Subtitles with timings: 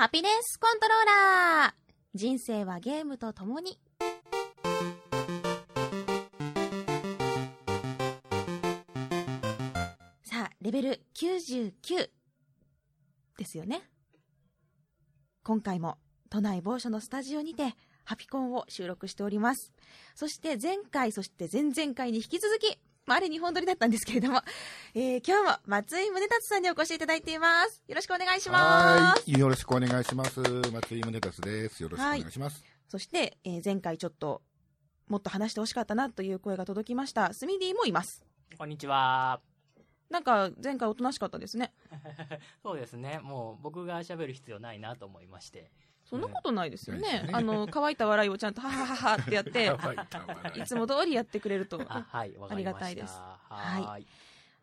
[0.00, 3.78] ハピネスコントローラー人生はゲームと共に。
[10.22, 12.08] さあ、レベル99
[13.36, 13.82] ですよね。
[15.42, 15.98] 今回も
[16.30, 17.74] 都内某所のスタジオにて
[18.04, 19.70] ハピコンを収録しております。
[20.14, 22.78] そして前回、そして前々回に引き続き、
[23.10, 24.40] まあ、あれ日本撮りだったんですけれども、
[24.94, 27.82] えー今日も松井宗達さんにお越しいただいています。
[27.88, 29.20] よろしくお願いします。
[29.20, 29.32] はい。
[29.36, 30.40] よろしくお願いします。
[30.40, 31.82] 松井宗達です。
[31.82, 32.62] よろしくお願いします。
[32.86, 34.42] そして、えー前回ちょっと
[35.08, 37.34] もっと話してほしかったなという声が届きました。
[37.34, 38.22] スミディもいます。
[38.56, 39.40] こんにちは。
[40.08, 41.74] なんか前回おとなしかったですね。
[42.62, 43.18] そうですね。
[43.18, 45.72] もう僕が喋る必要ないなと思いまして。
[46.10, 47.28] そんなことないですよね。
[47.32, 51.80] あの、乾いた笑いをちゃんとははははってやって、 はいはいいつも通りやってくれると。
[51.88, 52.34] あ、はい。
[52.48, 54.06] ありがたいですははーい。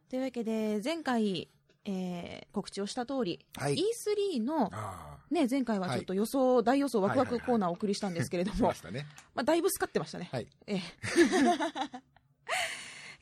[0.09, 1.47] というわけで、前回、
[1.85, 8.73] えー告知をした通り、はい E3 の、あね、前回はちょっと予想、大予想ワクワクはいはいはいコーナーをお送りしたんですけれども、
[9.34, 10.27] まあ、だいぶスカってましたね。
[10.32, 10.48] はい。
[10.65, 10.82] ええ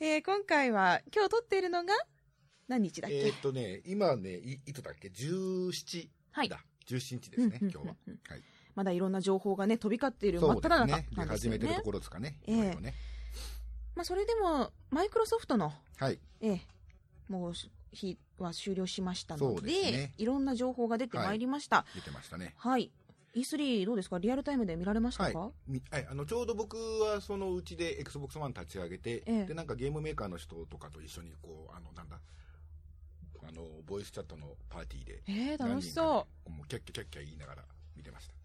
[0.00, 1.94] えー今回は、今日撮っているのが、
[2.68, 6.50] 何日だっけ、えーっとね、今ね、いいつだっけ ?17 はい。
[6.90, 6.96] だ。
[6.98, 7.94] 17日ですね、うん今日は。
[8.28, 8.42] はい。
[8.74, 11.82] まだいろんな情報がね、飛び交っている真っ只中なんですよね始めてると。
[11.82, 12.38] ころですかね。
[12.46, 12.94] えね
[13.94, 16.18] まあ、それでも、マイクロソフトの、はい。
[16.42, 16.60] ええ、
[17.28, 17.52] もう
[17.96, 21.86] 日は終了しましたそのでねいろんな情報が出てまいりました。
[21.94, 22.54] 出てましたね。
[22.58, 22.92] はい。
[23.34, 24.18] E3 どうですか？
[24.18, 32.18] リアルタイムで見られましたか、みはい、あのちょうど僕はそのうちで XBOX ONE 立ち上げて、ええでなんかゲームメーカーの人とかと一緒にこうあのなんだ
[33.48, 37.62] あのボイスチャットのパーティーでえー、楽しそ何人かでもうキャッキャキャッキャ言いながら
[37.96, 38.32] 見てました。
[38.32, 38.36] う。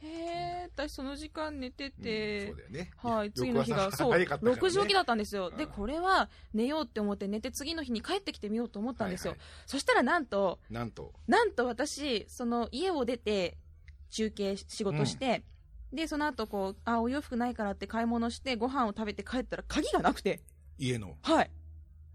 [0.00, 2.90] へえ、私その時間寝てうんてそう、だよね。
[2.96, 5.50] はい、次の日が、そう、ね6時起きだったんですよ。
[5.50, 9.32] で、うんこれは寝ようって思って寝て次の日に帰ってきてみようと思ったんですよ。
[9.32, 13.56] はいはいそしたらなんと、なんと、なんと私、その家を出て
[14.10, 15.44] 中継仕事して、
[15.92, 20.40] で、その後こう、あ、お洋服ないからって買い物してご飯を食べて帰ったら鍵がなくて、
[20.78, 21.16] 家の。
[21.22, 21.50] はい。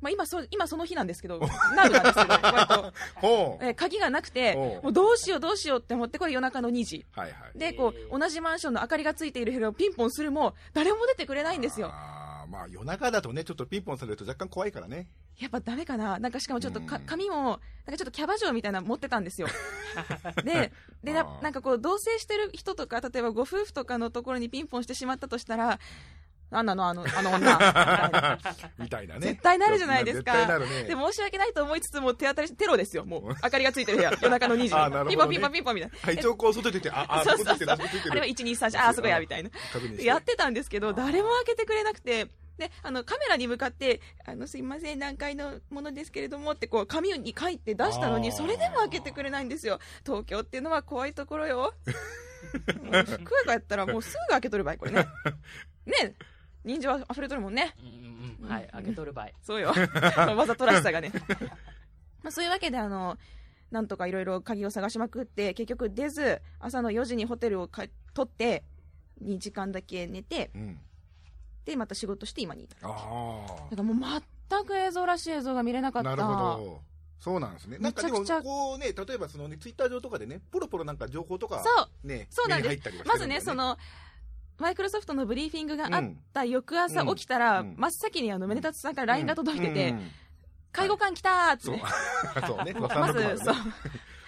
[0.03, 2.93] まあ今そう、今その日なんですけど、なるなんですけど、
[3.63, 4.53] えー鍵がなくて、
[4.83, 7.05] もうどうしようどうしようって思って、これ夜中の2時。
[7.13, 7.57] はいはい。
[7.57, 11.89] で、こう、同じマンションの明かりがついている部屋をピンポンするも、誰も出てくれないんですよ。
[11.91, 15.07] あーまあ夜中だとね、ちょっとピンポンされると若干怖いからね。
[15.39, 19.47] やっぱダメかななんかしかもちょっとかうん髪も、なんかちょっとキャバ嬢みたいなの持ってたんですよ。
[20.43, 20.71] で、
[21.03, 25.79] で、ななんかこう、同棲してる人とか、例えばご夫婦とかのところにピンポンしてしまったとしたら、
[26.53, 26.87] なんなの？
[26.87, 28.39] あの、あの女。
[28.77, 29.27] みたいなね。
[29.27, 30.83] 絶対なるじゃないですか絶対なるね。
[30.83, 33.05] で、申し訳ないと思いつつも手当たりしテロですよ。
[33.05, 34.11] もう、明かりがついてる部屋。
[34.21, 35.97] 夜中の2時あーなるほどねピンポンピンポンピンポンみたいな。
[35.99, 39.49] はい、一応こう外出て、あ、あ、そうそうそうあれは1、2、3、4、あー、そこや、みたいな。
[39.99, 42.27] やってたんですけど、誰も開けてくれなくて、
[42.57, 49.79] で、あの、カメラに向かって、あの、すいません、何階のものですけれどもって、こう、紙に書いて出したのに、それでも開けてくれないんですよ。
[50.05, 51.73] 東京っていうのは怖いところよ。
[52.83, 55.07] もう福岡やったらもうすぐ開けとるばい、これね。
[55.85, 56.15] ね
[56.65, 57.75] 人情は溢れとるもんね。
[57.79, 58.49] うんうんうん。
[58.49, 59.29] はい、開けとる場合。
[59.43, 59.73] そうよ。
[60.35, 61.11] わざとらしさがね。
[62.23, 63.17] まあそういうわけで、あの、
[63.71, 68.63] なんとかいろいろ鍵を探しまくって、結局出ず、朝の4時にホテルをか取って、
[69.21, 70.79] 2時間だけ寝て、うん。
[71.65, 72.81] で、また仕事して今に至る。
[72.83, 73.63] ああ。
[73.63, 76.09] だからもう全く映像らしい映像が見れなかった。
[76.09, 76.81] なるほど。
[77.19, 77.77] そうなんですね。
[77.77, 83.77] なんかでも、めちゃくちゃこうね、例えばそのね、ツイッター上とかでね、ポロポロなんか情報とか、そうね、そうなんです目に入ったりはしてまずね、るんだよそ、の、
[84.59, 90.11] マイクロソフトのブリーフィングがあっうんた翌朝起きたら、うん真っ先にあの、メネタツさんから LINE が届いてて、うん
[90.73, 92.47] 介護官来たーっつって。。
[92.47, 92.73] そうね。
[92.81, 93.55] ままず、そう。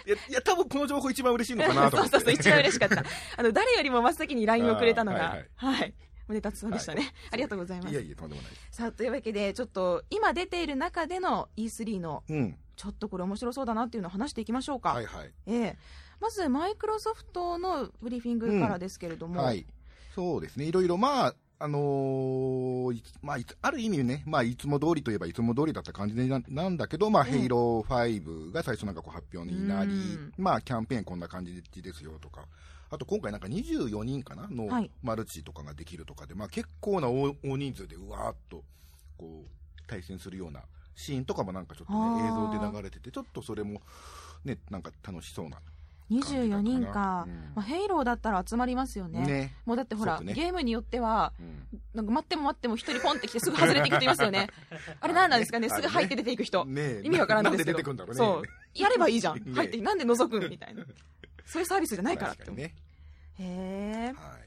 [0.05, 1.97] いや、いや、多分この情報一番嬉しいのかなと。
[1.97, 3.03] そうそうそう、一番嬉しかった。
[3.37, 5.93] あの、誰よりも真っ先に LINE をくれたのがはい、はい。
[6.27, 7.13] メネタツさんでしたね。
[7.31, 8.01] ありがとうございますいや。
[8.01, 8.51] いや、とんでもない。
[8.69, 12.57] さあ、というわけで、ちょっと、今出ている中での E3 の、うん。
[12.75, 14.89] ちょっとこれ面白そうだなっていうのを話していきましょうか。
[14.89, 15.31] はいはい。
[15.47, 15.77] ええ
[16.19, 19.65] まず、マイクロソフトのブリーフィングからですけれども、はい。
[20.15, 20.65] そうですね。
[20.65, 32.45] いろいろ、まあ、あのーまあ、ある意味ね、まあ、いつも通りといえばいつも通りだった感じでななんだけど、まあ、うんヘイロー5が最初なんかこう発表になりうん、まあ、キャンペーンこんな感じですよとか、
[32.89, 38.63] あと今回なんか24人かなのはいマルチとかができるとかで、まあ、結構な大大人数でうわーっと、
[39.17, 40.61] こう、対戦するような
[40.95, 43.81] シーンとかもなんかちょっとね、映像で流れてて、ちょっとそれも、
[44.43, 45.59] ね、なんか楽しそうな。
[46.11, 49.25] 24人か、うんまあ、ヘイローだったら集まりますよね。
[49.25, 49.53] ね。
[49.65, 54.49] もうだってほら、ねゲームによっては、うんなんか待っても待っても一人ポンって来てすぐ外れていく人いますよね。
[54.99, 56.65] あれ何なんですかね、すぐ入って出ていく人。
[56.67, 57.77] 意味わからんないですけど。
[57.77, 58.17] なんで出てくんだろうね。
[58.17, 58.79] そう。
[58.79, 59.37] やればいいじゃん。
[59.37, 60.83] ね入って、なんで覗くんみたいな。
[61.45, 62.51] そういうサービスじゃないからって。
[62.51, 62.73] へ
[63.39, 64.13] え。
[64.15, 64.44] はい。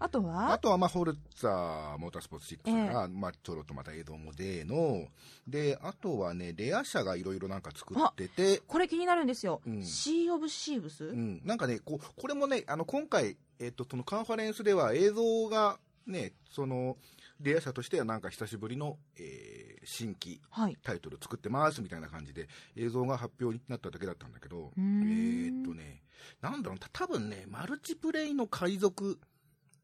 [0.00, 5.06] あとあはとは、まあ、ホルツァーモータースポーツ6が、まあ、ちょろっとまた映像も出の、
[5.46, 9.60] で、あとはね、レア社がいろいろなんか作ってて、これ気になるんですよ。
[9.66, 9.84] うん。
[9.84, 16.96] シー・オブ・シーブス、うん、なんかね、こう、これもね、あの、今回、えっと、そのカンファレンスでは映像がね、その、
[17.40, 20.76] レア社としてはなんか久しぶりの、えー新規はい。
[20.82, 26.02] タイトル作ってますみたいな感じで映像が発表になっただけだったんだけど、うえっとね、
[26.40, 29.18] なんだろう、た多分ね、マルチプレイの海賊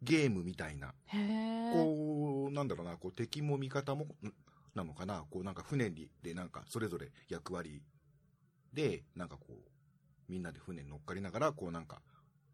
[0.03, 0.95] ゲームみたいな。
[1.73, 4.09] こう、なんだろうな、こう敵も味方も、ん
[4.75, 7.83] なのかな、こうなんか船にでなんかそれぞれ役割
[8.73, 9.53] で、なんかこう、
[10.29, 12.01] みんなで船に乗っかりながら、こうなんか、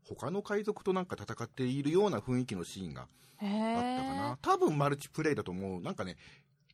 [0.04, 3.08] 他の海賊となんか戦っているような雰囲気のシーンが
[3.38, 3.46] へ
[3.76, 4.38] あったかな。
[4.40, 5.80] 多分マルチプレイだと思う。
[5.80, 6.16] なんかね、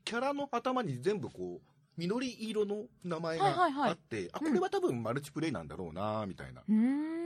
[0.05, 6.63] キャラの頭に全部こう、緑色の名前がはいはいはいあって、あ、うんこれは多分マルチプレイなんだろうな、みたいな。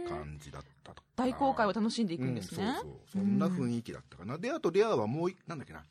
[0.08, 2.64] 感じだったかな大公開を楽しんでいくんですね。
[2.64, 2.94] うん、そうそう。
[3.12, 4.38] そんな雰囲気だったかな。
[4.38, 5.84] で、あとレアはもう一、なんだっけな。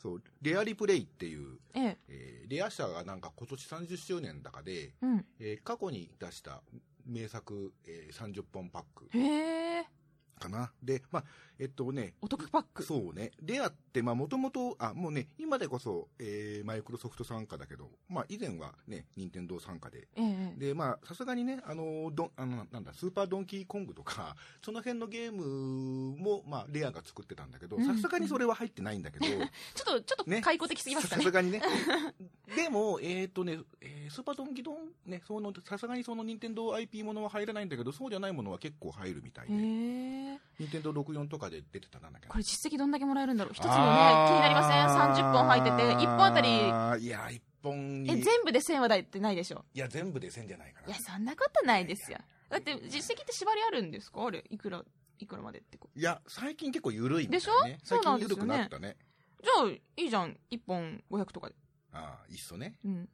[0.00, 1.98] そう、レアリプレイっていう、ええ。
[2.08, 5.26] えーレア社がなんか今年30周年だかで、うん。
[5.40, 6.62] えー過去に出した
[7.04, 9.67] 名作、えー30本パックへえ。
[10.38, 10.72] かな。
[10.82, 11.24] で、まあ、
[11.58, 12.82] えっとね、お得パック。
[12.82, 13.32] そうね。
[13.42, 20.08] レアって、まあ、もともと、あ、もうね、今でこそ、えーマイクロソフト参加だけど、まあ、以前はね、任天堂参加で。
[20.16, 20.54] ええ。
[20.56, 29.40] で、まあ、さすがにね、あの、どん、あの、なんだ、スーパードンキーコングとか、 その辺のゲームも、まあ、レアが作ってたんだけど、うんさすがにそれは入ってないんだけど、 ちょっ
[29.84, 31.32] と、ちょっとね開口的すぎますかねさす。
[31.32, 31.62] がにね。
[32.54, 40.37] でも、えっ、とね、えースーパードンキードン、ね、その、さすがにその任天堂 IP ものは入らないんだけど、そうじゃないものは結構入るみたいで、へえ。
[40.58, 42.38] 任天堂64とかで出てたなんだけどこ。
[42.38, 43.76] れ実績どんだけもらえるんだろう一つのね、
[44.28, 48.10] 気になりません ?30 本入ってて、1本あたり、いや、一本に。
[48.10, 49.64] え、全部で1000はだってないでしょ？
[49.74, 50.88] いや、全部で1000じゃないかな。
[50.88, 52.18] いや、そんなことないですよ。
[52.48, 54.24] だって、実績って縛りあるんですか？
[54.24, 54.82] あれ、いくら、
[55.18, 57.32] いくらまでってこいや、最近結構緩いいね。
[57.32, 57.52] でしょ？
[57.84, 58.96] そうなんですよね緩くなったね。
[59.42, 60.36] じゃあ、いいじゃん。
[60.50, 61.54] 1本500とかで。
[61.92, 62.78] ああ、いっそね。
[62.84, 63.08] うん。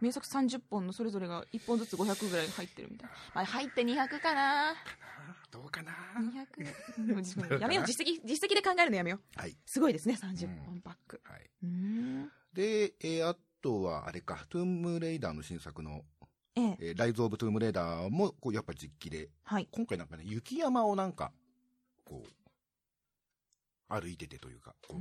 [0.00, 3.16] 名作30本のそれぞれが1本ずつ500ぐらい入ってるみたいな。
[3.34, 4.74] まあ、入って200かなかな
[5.54, 5.92] どうかな
[6.98, 7.06] ？200。
[7.06, 7.84] でも自分やめよう。
[7.86, 9.40] 実績、実績で考えるのやめよう。
[9.40, 9.56] はい。
[9.64, 11.20] すごいですね、30本パック。
[11.22, 11.48] はい。
[11.62, 12.28] うーん。
[12.52, 16.04] で、えーあとは、あれか、トゥームレイダーの新作の、
[16.56, 16.76] ええ。
[16.80, 19.68] えーライズ・オブ・トゥームレイダーも、こう、やっぱ実機で、はい。
[19.70, 21.32] 今回なんかね、雪山をなんか、
[22.04, 22.28] こう、
[23.88, 25.00] 歩いててというか、こう。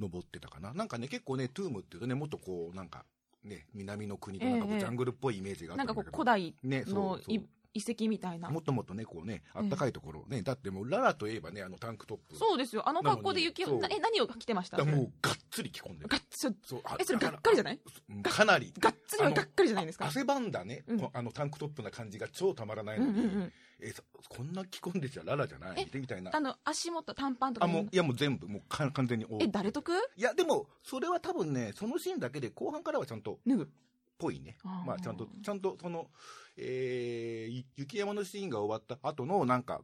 [0.00, 0.74] 登ってたかな。
[0.74, 3.04] なんかね、結構ね、トゥームっていうとね、もっとこう、なんか、
[3.44, 6.16] ね、南の国のなんかこうええジャングルっぽいイメージがあっなんかこう、たんだけど。
[6.18, 7.40] 古代ね、そのうそうい
[7.72, 8.50] 遺跡みたいな。
[8.50, 12.36] もっともっとね、こうね、あったかいところ、ね、だってもう、ララといえばね、あのタンクトップ。
[12.36, 12.88] そうですよ。
[12.88, 13.66] あの格好で雪え、
[14.00, 14.84] 何を着てました？
[14.84, 16.08] もう、がっつり着込んでる。
[16.08, 17.80] がっつり、そうあえ、それがっかりじゃない？
[18.10, 18.72] うんかなり。
[18.78, 20.06] がっつりはがっかりじゃないですか？
[20.06, 23.52] 汗ばんだね、うんこあのタンクトップな感じが超たまらないうんのに、うんうん。
[23.82, 25.88] えそこんな着込んでちゃララじゃない？
[25.92, 33.70] えみたいなあの、足元、短パンとかあにもういやもう全部もうか完全にえ、誰得いやでもそれは多分ねそのシーンだけで後半からはちゃんと脱ぐ。
[34.20, 34.56] ぽいね。
[34.64, 34.86] あー。
[34.86, 36.10] まあちゃんとちゃんとその、
[36.56, 39.80] えーゆ雪山のシーンが終わった後のなんか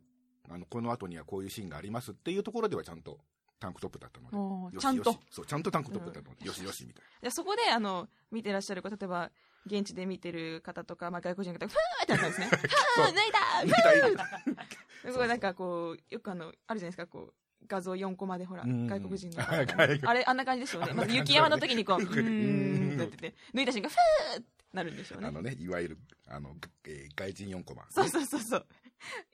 [0.48, 3.18] あのこの後にはこういうシーンがありますっていうところではちゃんと
[3.58, 4.78] タンクトップだったので。
[4.78, 5.16] ちゃんと。
[5.30, 6.36] そうちゃんとタンクトップだったの。
[6.36, 9.30] で、よしよしみたいでそこで、あの、見てらっしゃる子、例えば、
[9.66, 12.46] 現地で見てる方とか、まあ、外国人の方が、ふーってなったんですね。
[13.02, 14.24] はー脱いたいな。
[15.04, 17.34] ーすごいなんかこう、よくあの、あるじゃないですか、こう、
[17.68, 20.92] 画像4コマでほら、うん外国人のあれ、あんな感じでしょうね。
[20.94, 25.30] まず雪山の時にこう、ううーんんってなってて、脱いだ瞬間、ふーってなるんでしょうねあ。
[25.30, 25.98] のねいわゆる
[26.28, 26.54] あの、
[26.86, 28.66] えー外人4コマ、ね、そうそうそうそう。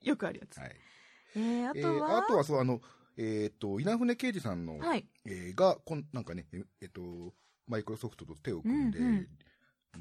[0.03, 0.59] よくあるやつ。
[0.59, 0.77] はい
[1.37, 2.81] えー、あえとは、ーあとはそうあの
[3.17, 5.07] えっ、と稲船啓二さんの、はい。
[5.25, 7.35] えーがこんなんかねええっ、と
[7.67, 9.17] マイクロソフトと手を組んで、ううん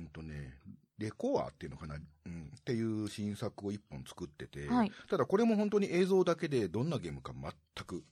[0.04, 0.58] んとね
[0.98, 7.52] レコアっていうのかな、うん、っていう新作を一本作ってて、はいただこれも本当に映像だけでどんなゲームか全
[7.86, 8.04] く、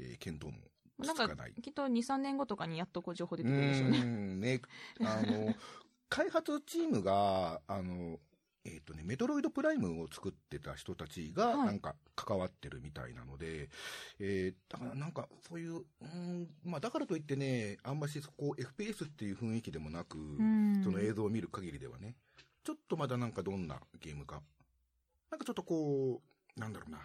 [0.00, 0.54] えー見当も
[0.98, 1.52] なんかつかない。
[1.62, 4.02] きっと2、3年後とかにやっとこう情報出うてくるんでしょうね。
[4.02, 4.60] んね、
[5.00, 5.54] あの、
[6.08, 8.20] 開発チームが、あの、
[8.64, 11.66] えっ、とね、メトロイドプライムを作ってた人たちが、はい。
[11.68, 13.70] なんか関わってるみたいなので、
[14.18, 20.82] えーだからなんか、そういう、うん、まあだからといってね、あんましそこ、FPS っていう雰囲気でもなく、うん。
[20.84, 22.16] その映像を見る限りではね、
[22.62, 24.42] ちょっとまだなんかどんなゲームか、
[25.30, 26.20] なんかちょっとこ
[26.56, 27.00] う、なんだろうな、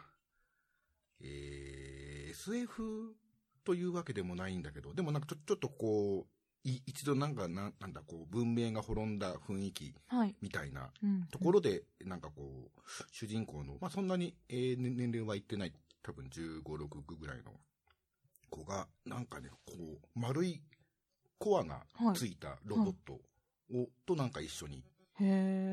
[1.22, 3.16] えー SF
[3.64, 10.36] というわけでもないんだけど、でもなんかちょちょっとこう、い一度なんかな、なんだ、こう、文明が滅んだ雰囲気はい。
[10.42, 11.28] みたいなうん。
[11.32, 15.74] ところで、なんかこう、主人公の、まあそんなに、えー年年齢はいってない、
[16.04, 17.54] 多分15、6ぐらいの
[18.50, 20.62] 子が、なんかね、こう、丸い
[21.38, 24.84] コアがついたロボットを、となんか一緒に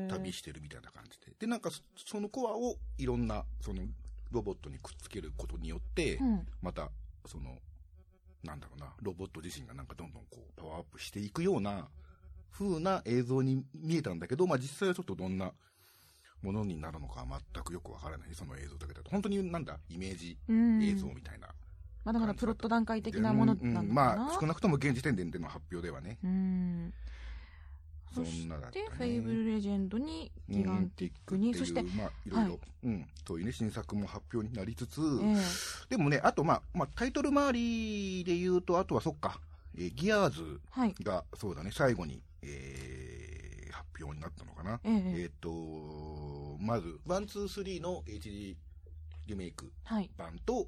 [0.09, 1.33] 旅してるみたいな感じで。
[1.39, 3.81] で、なんかそそのコアをいろんな、その、
[4.33, 6.47] ロボットにくっつけることによって、うん。
[6.61, 6.89] また、
[7.25, 7.59] その、
[8.43, 11.87] なんだろうな、ロボット自身がなんかどんどんこう、パワーアップしていくような、
[12.51, 15.53] 風な映像に見えたんだけど、まあ実際はちょっとどんな
[16.41, 19.09] ものになるのかは全くよくわからない、その映像だけだと。
[19.09, 20.83] 本当になんだ、イメージうん。
[20.83, 21.47] 映像みたいな。
[22.03, 23.79] まだまだプロット段階的なものなのかな。
[23.79, 26.17] うんうんまあ少なくとも現時点での発表ではね。
[26.23, 26.93] うん。
[28.13, 35.35] そんなだったねて、フェイブルレジェンドに、ギガンティックに、うんそしてまあ、いろいろ、はいうん、そういうね、新作も発表になりつつ、ええ
[35.89, 39.39] でもね、あと、まあ、まあ、タイトル周りで言うと、あとはそっか、
[39.75, 40.95] えーギアーズはい。
[41.01, 44.79] が、そうだね、最後に、えー発表になったのかな。
[44.83, 45.49] えええっ、と、
[46.59, 48.55] まず、ワン、ツー、スリーの HD
[49.27, 50.09] リメイクはい。
[50.17, 50.67] 版と、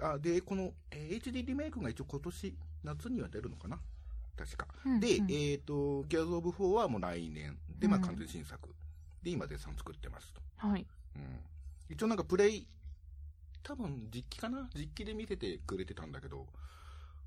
[0.00, 3.78] あで、この、えー HD リメイクが一応今年夏には出るのかな
[4.36, 4.66] 確か。
[4.86, 7.58] うんで、うんえっ、と、ギアーズ・オブ・4はもう来年。
[7.78, 8.68] で、まあうん完全新作。
[9.22, 10.40] で、今絶賛作ってますと。
[10.56, 10.86] はい。
[11.16, 11.22] うん。
[11.88, 12.66] 一応なんかプレイ、
[13.62, 14.68] 多分実機かな？
[14.74, 16.46] 実機で見せてくれてたんだけど、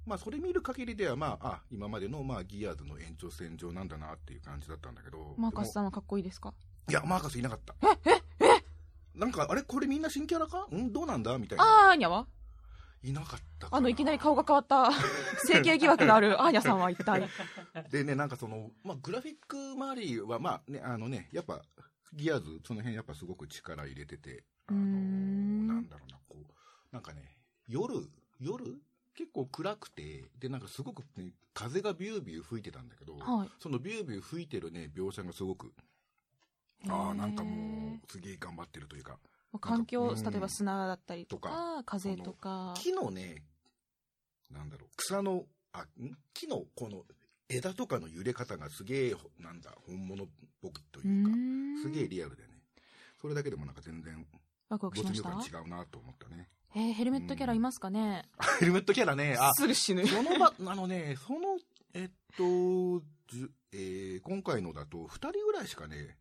[0.05, 5.35] まあそれ見る限りではまあ、あ、今までのまあギアーズの延長線上なんだなっていう感じだったんだけど。
[5.38, 6.50] マーカスでさんはかっこいいですか？
[6.50, 6.55] も
[6.89, 7.75] いや、マーカスいなかった。
[9.15, 9.62] なんか、あれ？
[9.62, 10.67] これみんな新キャラか？
[10.75, 10.91] ん？
[10.91, 11.38] どうなんだ？
[11.38, 11.89] みたいな。
[11.91, 12.27] あーにゃは
[13.05, 14.91] いなかったあの、いきなり顔が変わった、
[15.45, 16.41] 整形疑惑がある。
[16.41, 17.29] アーニャさんは一体。
[17.91, 21.62] でね、なんかその、まあ、グラフィック周りは、まあね、あのね、やっぱ、
[22.13, 26.53] ギアーズ、その辺やっぱすごく力入れてて、あのなんだろうな、こう、
[26.91, 28.09] なんかね、夜、
[28.39, 28.81] 夜？
[29.15, 33.50] 結構暗くて、で、なんかすごく、ね、風がビュービュー吹いてたんだけど、はい。
[33.59, 35.74] そのビュービュー吹いてるね、描写がすごく、
[36.89, 39.17] ああ、なんかもう、すげえ頑張ってるというか、
[39.55, 42.74] う、環境、うん例えば砂だったりとか、と風とか。
[42.77, 43.43] 木のね、
[44.51, 46.17] なんだろう、草の、あ、ん？
[46.33, 47.03] 木のこの
[47.50, 50.27] 枝とかの揺れ方がすげえ、なんだ、本物っ
[50.62, 52.50] ぽくとういうか、ーんすげえリアルでね。
[53.21, 54.25] それだけでもなんか全然、
[54.69, 55.21] ワクワクしまし
[55.51, 55.59] た？
[55.59, 56.50] 違うなと思ったね。
[56.75, 58.24] えー、ヘルメットキャラいますかね、
[58.59, 60.05] ヘルメットキャラね、あ、すぐ死ぬ。
[60.05, 61.57] その場、あのね、その、
[61.93, 66.17] えっと、じゅえー今回のだと、二人ぐらいしかね、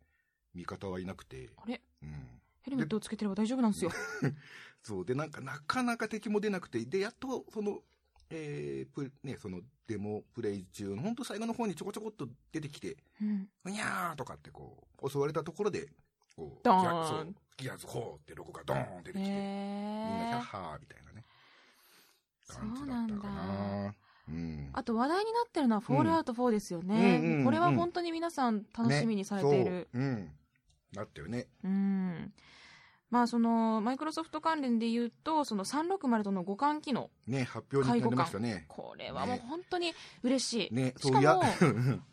[0.55, 1.81] 味方はいなくて、あれ？
[2.03, 2.41] うん。
[2.65, 3.91] ヘルメットをつけてれば大丈夫なんですよ。
[4.83, 7.83] そう、で、なんか、なかなか敵も出なくて、で、やっと、その、
[8.31, 13.49] えー、プね、その、デモプレイ中の、ほんと最後の方にちょこちょこっと出てきて、うん。
[13.65, 15.91] うにゃーとかってこう、襲われたところで、
[16.35, 20.41] こう、ドーンギアーズホーってロゴがドーン出てきて、みんなヒャッ。
[20.41, 21.25] ハーみたいなね、
[22.43, 23.95] そう感じだなんだったかな。
[24.29, 24.71] うん。
[24.73, 27.19] あと話題になってるのは、フォールアウト4ですよね。
[27.23, 29.71] うんうんうんこれは本当に皆さん楽しみにされている。
[29.71, 30.31] ねそううん。
[30.95, 31.47] なってるね。
[31.63, 32.33] うん。
[33.11, 37.11] まあ、その、マイクロソフト関連で言うと、その360との互換機能。
[37.27, 38.65] ね、発表になりましたね。
[38.69, 40.75] これはもう本当に嬉しい。
[40.75, 41.41] ね、しかもそういや、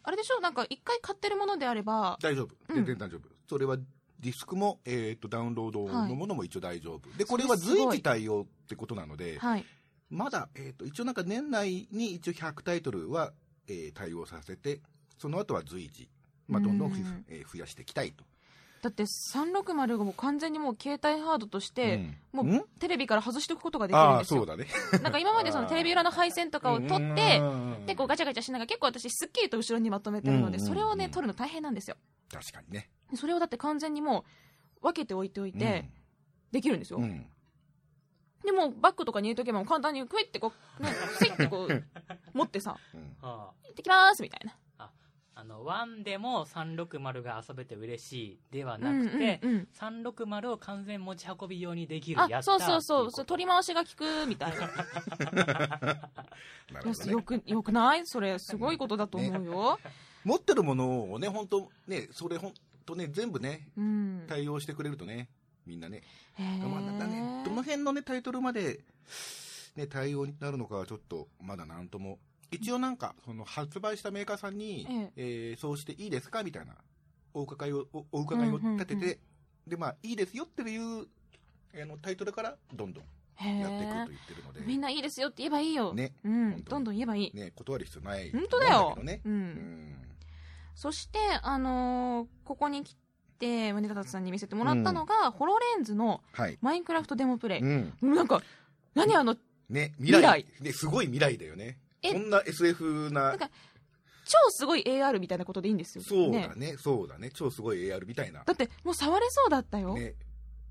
[0.04, 0.40] あれでしょ？
[0.42, 2.56] なんか一回買ってるものであれば、大丈夫。
[2.70, 3.30] うん全然大丈夫。
[3.50, 7.10] それはディスクも、えっ、と、ダウンロードのものも一応大丈夫。
[7.18, 9.66] で、これは随時対応ってことなので、はい。
[10.12, 13.34] まだ、えっ、と、一応なんか年内に一応100タイトルは、
[13.68, 14.82] えー対応させて、
[15.18, 16.10] その後は随時、
[16.48, 16.94] まあ、どんどん
[17.28, 18.24] えー増やしていきたいと。
[18.82, 22.58] だって360がもう完全にもう携帯ハードとして、もうん？
[22.58, 24.40] うテレビから外しておくことができるんですよ。
[24.40, 24.68] そうだね。
[25.04, 27.42] なんか今までそのテレビ裏の配線とかを取って、
[27.86, 31.96] で、こううガチャガチャしながら結構私すっきりと後ろにまとめてるので、うんそれをね、うん取るの大変なんですよ。
[32.32, 32.90] 確かにね。
[33.14, 34.26] それをだって完全にも
[34.82, 35.90] う分けておいておいて、
[36.52, 37.00] できるんですよ。
[38.44, 41.84] でもバッグとかに入れとけば簡単にクイってこう、ね、スイッてこう、
[42.34, 42.78] 持ってさ、
[43.22, 44.58] 行ってきますみたいな。
[45.42, 49.68] あ、あの、1でも360が遊べて嬉しいではなくて、うんうんうん。
[49.74, 54.58] 360を完全持ち運び用にできるあやったそうそうそうそう取り回しが効くみたいな。
[56.72, 57.12] なね。
[57.12, 58.06] よくよくない？
[58.06, 59.80] それすごいことだと思うよ、
[60.24, 62.54] 持ってるものをね、本当ね、それ本
[62.86, 64.26] 当ね、全部ね、うん。
[64.28, 65.30] 対応してくれるとね、
[65.66, 66.04] みんなね。
[66.38, 68.80] まあだね、どの辺のね、タイトルまで、
[69.76, 72.20] ね、対応になるのかはちょっと、まだなんとも。
[72.52, 76.76] 一応なんか、その発売したメーカーさんに、ええーそうしていいですかみたいな、
[77.34, 79.18] お伺いを、おお伺いを立てて、うんうんうん
[79.68, 81.08] で、まあ、いいですよっていう、
[81.82, 83.04] あの、タイトルから、どんどん
[83.36, 88.32] へやっていくとえ言ってるので、みんないいですよって言えばいいよ、ねうん、どんどん言えばいい、ね、断る必要ない。
[88.32, 89.10] 本当だよと思うん。
[89.10, 90.08] う、うんん。
[90.76, 92.96] そして、あのーここに来
[93.40, 96.58] て宗像さんに見せてもらったのが、ホロレンズのはい。
[96.62, 97.94] マインクラフトデモプレイ、うん。
[98.16, 98.42] なんか
[98.94, 99.36] 何あの
[99.70, 100.46] ね、未来。
[100.58, 101.78] 未ね、すごい未来だよね。
[102.04, 103.50] えそんな SF ななんか
[104.26, 107.32] 超すごい AR みたいなことでいいんですよそうねだね、そうだね。
[107.34, 108.44] 超すごい AR みたいな。
[108.46, 110.14] だってもう触れそうだったよ、ね。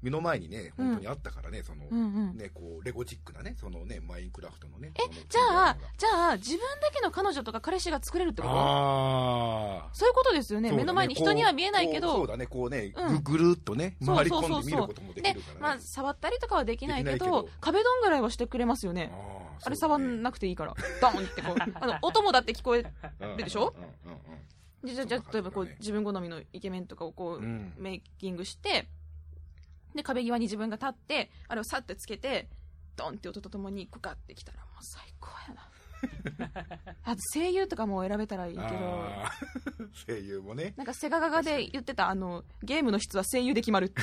[0.03, 1.99] 目の前にね、本当にあったからね、その、うん
[2.31, 2.37] うん。
[2.37, 4.93] ね、こう、レゴチックなね、そのね、マインクラフトのね。
[4.97, 8.55] えじゃあ、じゃあ、自分だけの彼女とか彼氏が作れるってこと？
[8.55, 9.89] ああ。
[9.93, 10.71] そういうことですよね。
[10.71, 13.23] そうだ目の前に人には見えないけど、そうだね、こうね、うん。
[13.23, 14.51] ぐぐるっとね、そう回りそうそう。
[14.51, 15.55] そう込んで見ることもできでるから。
[15.55, 15.61] ね。
[15.61, 19.11] まあ、触ったりとかはできないけど壁ドンぐらいはしてくれますよね。
[19.13, 22.91] あーあれ触んななくていいから、 ドンってこう、あの、音もだって聞こえ、る
[23.37, 23.75] でしょ？
[23.77, 24.11] うん
[24.83, 27.75] じゃあ、じゃあそう例えばこう自分好みのイケメンとかをこう、うん。
[27.77, 28.89] メイキングして、
[29.95, 32.49] で、壁際に自分が立って、あれをさってつけて、
[32.97, 35.69] ドンって音とともに、グカってきたらもう最高やな。
[37.05, 38.69] あと声優とかも選べたらいいけど、
[40.07, 40.73] 声優もね。
[40.77, 43.93] なんかセガガガで言ってた、あの、ゲームの質は声優で決まる。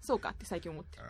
[0.00, 1.04] そうかって最近思ってる。
[1.04, 1.08] あ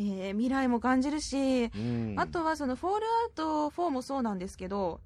[0.00, 5.00] えー未来も感じるし、ーうんあとはその、フォールアウト4もそうなんですけど、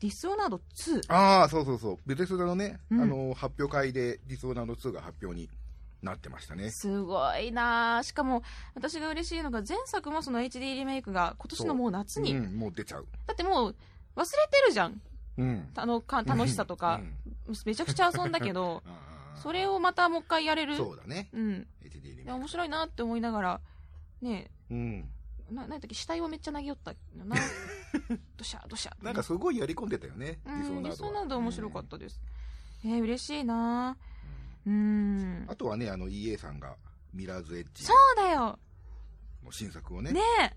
[0.00, 1.12] ディスオナード2。
[1.12, 1.98] ああ、そうそうそう。
[2.06, 5.48] ベテスダのね、うんあの、発表会でディスオーナーの2が発表に
[6.02, 6.70] なってましたね。
[6.70, 8.42] すごいなあしかも、
[8.74, 13.06] 私が嬉しいのが、前作もその HD リメイクが今年のもう夏に、うん、もう出ちゃう。
[13.26, 13.74] だってもう
[14.16, 15.00] 忘れてるじゃん。
[15.38, 15.68] うん。
[15.74, 17.00] あのか楽しさとか
[17.48, 18.82] う、んめちゃくちゃ遊んだけど、
[19.42, 20.76] それをまたもう一回やれる。
[20.76, 21.28] そうだね。
[21.32, 21.66] うん。
[21.82, 23.60] HD リメイク面白いなって思いながら、
[24.20, 25.08] ねうん。
[25.50, 27.36] え、な、なんだっけ、死体をめっちゃ投げ寄ったよな。
[28.36, 28.96] どしゃ、どしゃ。
[29.02, 30.90] なんかすごいやり込んでたよね、うん、ディスオーナードは。
[30.90, 32.20] 理想など面白かっうんたです。
[32.84, 33.96] えー、嬉しいな
[34.66, 35.46] うん。
[35.48, 36.76] あとはね、あの EA さんが
[37.12, 38.58] ミラーズエッジそうだよ
[39.44, 40.12] の新作をね。
[40.12, 40.52] ねえ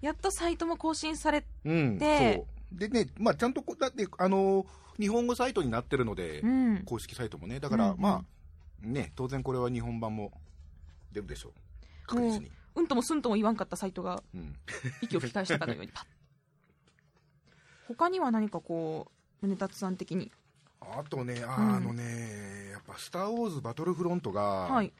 [0.00, 1.98] やっとサイトも更新され、うん。
[1.98, 2.78] でそう。
[2.78, 4.66] でね、まあちゃんとこ、だって、あのー
[4.98, 6.82] 日本語サイトになってるので、うん。
[6.84, 7.60] 公式サイトもね。
[7.60, 8.24] だから、うんうんま
[8.84, 10.32] あ、ね、当然これは日本版も
[11.12, 11.52] 出るでしょう。
[12.06, 12.50] 確実に。
[12.76, 14.54] うんともすんとも言わんかったサイトがうん。
[15.00, 16.04] 息を吹き返したかのようにパッ。
[17.88, 19.10] 他には何かこ
[19.42, 20.32] う、宗達さん的に？
[20.80, 24.92] あとね、あ,、うんのね、やっぱ、スター・ウォーズ・バトルフロントが、はい。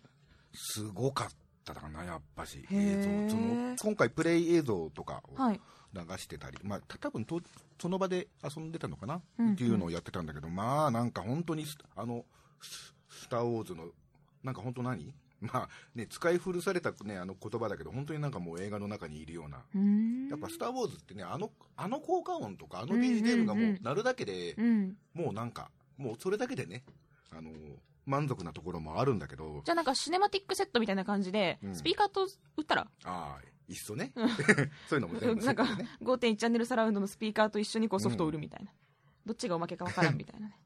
[0.54, 1.28] すごかっ
[1.64, 2.66] たかな、やっぱし。
[2.70, 5.60] 映像その今回、プレイ映像とかをはい。
[5.94, 7.40] 流してたり、まあ、た多分と
[7.80, 12.24] その場で遊んでたのかな、うんうんっていうのをやってたんだけど、まあ、なんか本当にス、あの、
[12.60, 13.86] ススター・ウォーズの、
[14.42, 15.14] なんか本当何？
[15.52, 20.28] まあね、使い古された、ね、あの言葉だけど、本当になんかもう映画の中にいるような、う。
[20.30, 24.96] やっぱスター・ウォーズってね、あのあの効果音とか、あのうんうんうん BGM がもう鳴るだけで、うん。
[25.12, 26.84] もうなんか、もうそれだけでね、
[27.30, 27.50] あの
[28.06, 35.88] 満足なところもあるんだけど、じゃあなんかシネマティックセットみたいな感じで、うんスピーカーと打ったら、ああ、いっそね、う んそういうのも全部セなんかットでね。
[36.02, 38.72] 5.1チャンネルサラウンドのスピーカーと一緒にこうソフトを売るみたいな。
[39.26, 40.58] どっちがおまけかわからんみたいなね。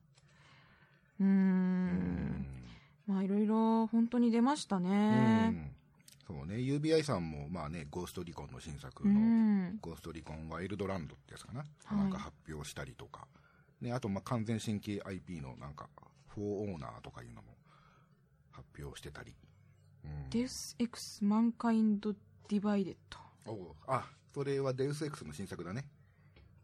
[1.20, 2.46] うん
[3.08, 5.48] まあいろいろ本当に出ましたうね。
[5.48, 5.70] ん
[6.26, 9.78] そうね、UBI さんも、まあね、ゴーストリコンの新作うの、ん。
[9.80, 13.26] ゴーストリコンワイルドランドってやつかな、はいなんか発表したりとか、
[13.80, 15.88] ね、あと、まあ、完全新規 IP のなんか、
[16.28, 17.48] フォーオーナーとかいうのも
[18.52, 19.34] 発表してたり。
[20.04, 22.96] うんデウス X マンカインドディバイデッ
[23.46, 23.50] ド。
[23.50, 25.86] おうあ、それはデウス X の新作だね。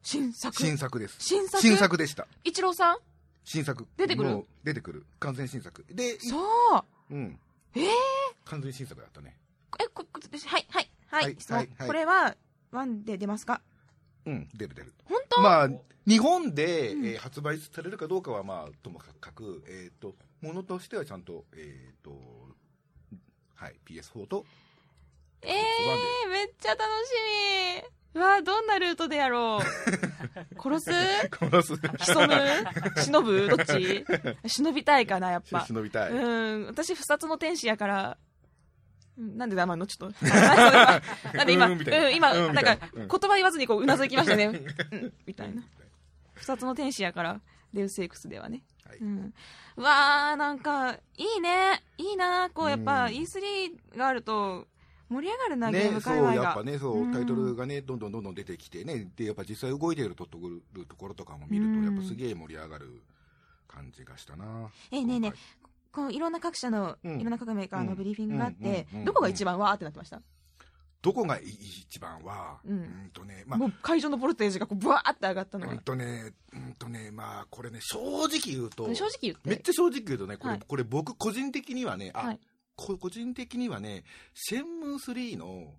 [0.03, 0.55] 新作。
[0.55, 1.17] 新作です。
[1.21, 1.63] 新作？
[1.63, 2.27] 新作でした。
[2.45, 2.99] 一郎さん？
[3.45, 3.87] 新作。
[3.97, 4.45] 出てくる？
[4.65, 5.07] 出てくる。
[5.21, 5.85] 完全新作。
[5.91, 6.39] で、そ
[6.79, 6.85] う。
[7.11, 7.39] うん。
[7.75, 7.85] えー？
[8.45, 9.37] 完全新作だったね。
[9.81, 11.37] え、こ、こはい、はい、はい。
[11.51, 12.37] はいこれは、
[12.73, 13.61] ワンで出ますか？
[14.27, 14.95] うん、出る出る。
[15.05, 15.41] 本当？
[15.43, 15.71] まあ、
[16.07, 22.13] 日本で、うんえー発売されるかどうかは、まあ、ともかく、えっ、と、ものとしてはちゃんと、えっ、と、
[23.55, 24.45] はい、PS4 と、
[25.43, 26.87] えー、めっちゃ楽し
[27.83, 28.04] み。
[28.15, 29.63] うわどんなルートでやろう。
[30.61, 30.93] 殺す？
[31.31, 31.77] 殺す。
[31.77, 32.35] 潜む？
[32.97, 33.49] 忍ぶ？
[33.49, 34.05] どっち？
[34.47, 35.65] 忍びたいかな、やっぱ。
[35.67, 36.13] 忍びたい。
[36.13, 36.19] う
[36.63, 38.17] ん、私、不殺の天使やから、
[39.19, 39.87] うんなんで黙んの？
[39.87, 40.25] ちょっと。
[41.37, 44.47] なんで今、うん今、うんなんか、言葉言わずにこう、うなずきましたね。
[44.93, 45.63] うん、みたいな。
[46.35, 47.41] 不殺の天使やから、
[47.73, 48.63] デウス X ではね。
[48.87, 49.35] はいうん。
[49.77, 50.99] うわー、なんか、い
[51.39, 51.83] いね。
[51.99, 52.51] いいな。
[52.51, 54.67] こう、やっぱ、うん E3 があると、
[55.09, 56.43] 盛り上がるな、ゲーね、ムそう、界隈が。
[56.43, 57.13] やっぱね、そうう、ん。
[57.13, 60.31] タイトルがね、どんどんどんどん出てきてね、で、やっぱ実際動いているとこ
[60.75, 61.85] ろところとかも見ると、うん。
[61.85, 63.03] やっぱすげえ盛り上がる
[63.69, 64.71] 感じがしたな。
[64.91, 67.21] えねえねえこういろんな各社の、うん。
[67.21, 70.21] いろんな各メーカーのブリーフィングがあって、どこが一番わーってなってました、
[71.03, 72.79] どこがい一番は、うん。
[72.79, 73.71] うんとね、まあ。
[73.83, 79.51] 会場のボルテージがこうブワーって上がったのはうん、とね、うんとね、まあ、これね、正直言うと、正直言って。
[79.51, 80.61] めっちゃ正直言うとね、これ、はい。
[80.67, 82.37] これ僕個人的にはね、あ、はい。
[82.37, 82.43] こ
[82.77, 85.75] 個人的にはね、シェンムー3の、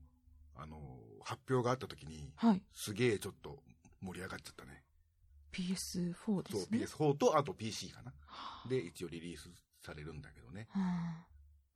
[0.55, 0.77] あの、
[1.23, 3.63] 発表があった時に、はいすげえちょっと
[4.01, 4.83] 盛り上がっちゃったね。
[5.51, 8.13] PS4 でそう、すね PS4 と、あと PC かな。
[8.69, 9.49] で、一応リリース
[9.83, 10.67] されるんだけどね。
[10.71, 11.25] は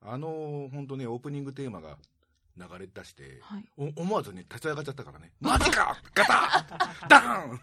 [0.02, 1.98] あの、本当ね、オープニングテーマが
[2.58, 5.32] 流れ出して、あはいお思わずね、立ち上がっちゃったからね。
[5.40, 7.60] マジかガタンダーンっ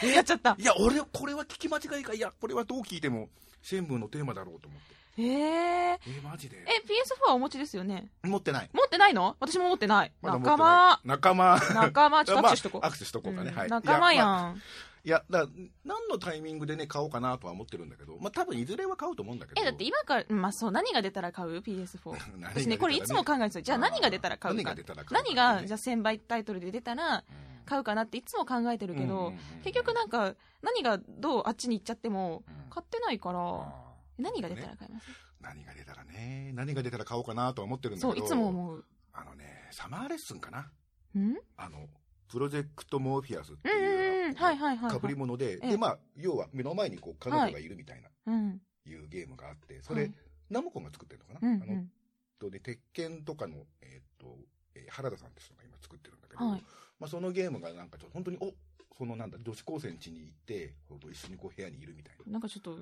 [0.00, 0.06] て。
[0.06, 0.56] やっちゃった。
[0.58, 2.14] いや、俺、これは聞き間違いか。
[2.14, 3.28] いや、これはどう聞いても、
[3.62, 4.94] シェンムーのテーマだろうと思って。
[5.18, 5.94] えー。
[5.96, 6.58] え、マジで？
[6.58, 8.08] え、PS4 はお持ちですよね？
[8.22, 8.70] 持ってない。
[8.72, 9.36] 持ってないの？
[9.40, 10.12] 私も持ってない。
[10.22, 11.00] 仲間。
[11.04, 11.60] 仲間。
[11.74, 12.80] 仲間、ちょっと 握手しとこう。
[12.82, 13.50] まあ握手しとこうかね。
[13.50, 13.68] うんはい。
[13.68, 14.62] 仲間やいまあん。
[15.04, 15.46] いや、だ
[15.84, 19.60] 何のタイミングでね、買おうかなとは思ってるんだけど、まあ多分いずれは買うと思うんだけど。
[19.60, 22.10] え、だって今から、うんまあそう、何が出たら買う ?PS4。
[22.12, 23.62] 何が出たら私ね、これいつも考えてた。
[23.62, 24.62] じゃあ何が出たら買うか。
[24.62, 27.22] 何が出たら買うか何が、じゃあ1000倍タイトルで出たらうん
[27.64, 29.30] 買うかなっていつも考えてるけど
[29.62, 33.87] 結局なんか、何がどうあっちに行っちゃってもうん、買ってないから、あ
[34.18, 35.10] 何が出たら買います？
[35.10, 38.26] ー何が出たらね、何が出たら買おうかなとは思ってるんだそう、けど。
[38.26, 38.84] いつも思う。
[39.12, 40.70] あのね、サマーレッスンかな？
[41.14, 41.22] うん？
[41.22, 41.88] うんあの、
[42.28, 44.34] プロジェクトモーフィアスってうんいう。
[44.34, 48.60] かぶり物で、ええで、まあ、要は目の前にこう、彼女がいるみたいな、うん。
[48.86, 50.12] いうゲームがあって、それはい、
[50.50, 51.90] ナムコが作ってるのかな、あのん。
[52.38, 54.36] とで、鉄拳とかの、えーっと、
[54.74, 56.62] えー原田さんって人が今作ってるんだけど、はい。
[57.00, 58.52] まあ、そのゲームがなんかちょっと本当に、お
[58.96, 60.74] そのなんだ、女子高生家に行って、
[61.10, 62.76] 一緒にこう部屋にいるみたいな、なんかちょっと、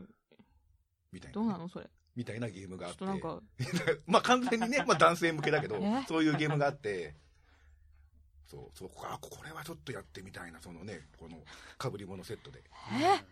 [1.17, 1.87] みたいな、どうなのそれ。
[2.15, 3.43] みたいなゲームがあって、ちょっとなんか、
[4.07, 7.15] まあ完全にね、 まあ男性向けだけどえ、そういうゲームがあって、
[8.47, 11.39] そう、そう、あ、これはちょっとやってみたいな、そのね、この
[11.91, 12.63] 被り物セットで。
[12.93, 13.25] え？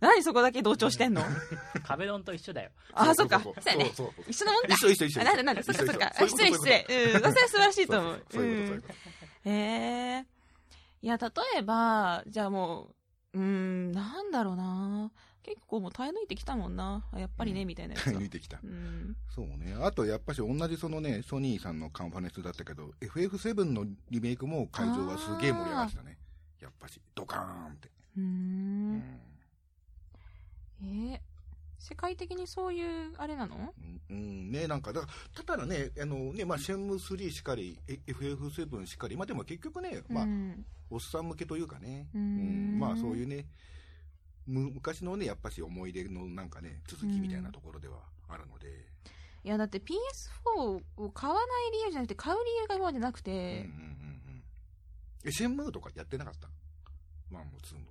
[0.00, 1.22] 何そこだけ同調してんの？
[1.84, 2.70] 壁ドンと一緒だよ。
[2.92, 3.38] あ、そっか。
[3.40, 3.92] そそううやね。
[3.94, 4.24] そうそう。
[4.28, 4.68] 一緒のもんか。
[4.74, 5.20] 一緒一緒一緒。
[5.20, 6.26] あなんだなんだ、そっかそっか。
[6.26, 6.86] 失礼失礼。
[6.88, 8.26] うん、それは素晴らしいと思う。
[8.30, 9.50] そういうこと、そういうんこと。
[9.50, 9.52] へ
[10.18, 10.26] え。
[11.02, 12.94] いや、例えば、じゃあも
[13.34, 15.10] う、うーん、なんだろうな。
[15.42, 17.04] 結構もう耐え抜いてきたもんな。
[17.12, 18.66] あやっぱりね、うんみたいなやつは抜いてきたう。
[18.66, 19.16] ん。
[19.34, 19.74] そうね。
[19.80, 26.18] あと、やっぱし同じそのね、ソニーさんのカンファレンスだったけど、FF7 のリメイクも会場はすげえ盛り上がってたね。
[26.60, 27.88] やっぱし、ドカーンって。
[28.16, 28.22] うー。
[28.22, 29.02] うんん。
[30.82, 31.20] えー
[31.82, 33.72] 世界的にそういう、あれなの？
[34.10, 40.66] うん、ね、なんか、だから、ただね、あのね、まあ、シェンム3しかり、え FF7 しかり、まあでも結局ね、まあう、ん。
[40.90, 43.46] おっさん向けというかね、ううんん、まあそういうね、
[44.50, 48.68] む昔のね、やっぱし思い出のなんかね、続きみたいなところではあるので、
[49.42, 54.42] いや、だって PS4 を買わない理由じゃなくて、買う理由が今までなくうんうんうんて、うん。
[55.24, 56.48] え、シェンムーとかやってなかった？
[57.34, 57.84] ワンもツーも。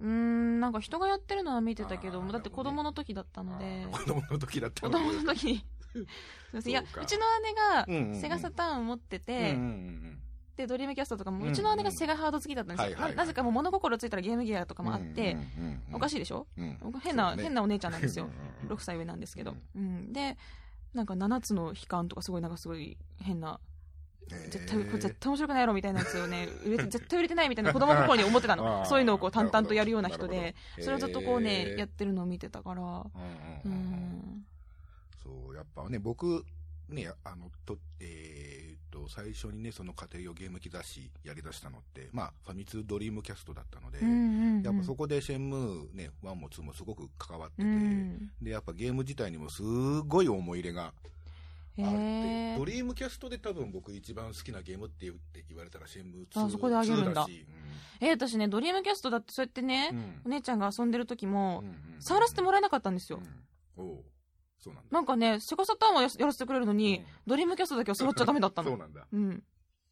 [0.00, 5.64] うーん、なんか人がやってるのは見てたけど、あーだって子供の時だったので、子供の時だった子の供の時に。
[5.92, 6.06] すい
[6.52, 8.20] ませんいや、そうちの姉がうんうんうん。
[8.20, 10.20] セガサターン持ってうんて、うんうん
[10.56, 12.98] で、ドリームキャストとかも、うちの姉がセガハード好きだったんですよ。
[12.98, 15.36] ななぜかもう物心ついたらゲームギアとかもあって、
[15.92, 16.18] おかしいい。
[16.20, 16.46] でしょ？
[16.56, 18.26] うん変な、変なお姉ちゃんなんですよ。
[18.26, 19.54] うんうんうん6歳上なんですけど。
[19.76, 20.12] うん。
[20.12, 20.36] で、
[20.94, 23.58] なんか7つの悲観とかすごいなんかすごい変な、
[24.28, 28.64] 絶対、これ絶対面白くないやろみたいなやつをね、 売れて絶対売れてないみたいな子供心に思ってたあの。
[28.84, 32.82] ーそういうのをこう淡々とやるような人で、それをずっとこうね、やってるのを見てたから。
[35.22, 36.44] そう、やっぱね、僕、
[36.88, 44.62] ね、あの、と、えーっと、最初にね、その家庭用ゲーム機雑誌やり出したのって、まあ、ファミ通ドリームキャストだったので、うんうんうん。
[44.62, 48.30] やっぱそこでシェンムーね、1も2もすごく関わってて、うん。
[48.40, 49.62] で、やっぱゲーム自体にもす
[50.02, 50.92] ごい思い入れが
[51.76, 52.58] へあって、ー。
[52.58, 57.24] ドリームキャストで多分僕一番好きなゲームって言って言われたらシェンムー2あそこであげるんだ。
[57.24, 57.46] 2し
[58.00, 59.98] え、私ね、ドリームキャストだってそうやってね、うん。
[59.98, 63.20] うんお姉ちゃんが遊んでる時も、うんうん触らせてもらえなかったんですよ。
[63.78, 64.04] うん
[64.64, 64.88] そうなんだ。
[64.90, 68.70] なんかね、セガサターンはややらせてくれるのに、うんドリームキャストだけは触っちゃダメだったの。
[68.70, 69.06] そうなんだ。
[69.12, 69.42] うん。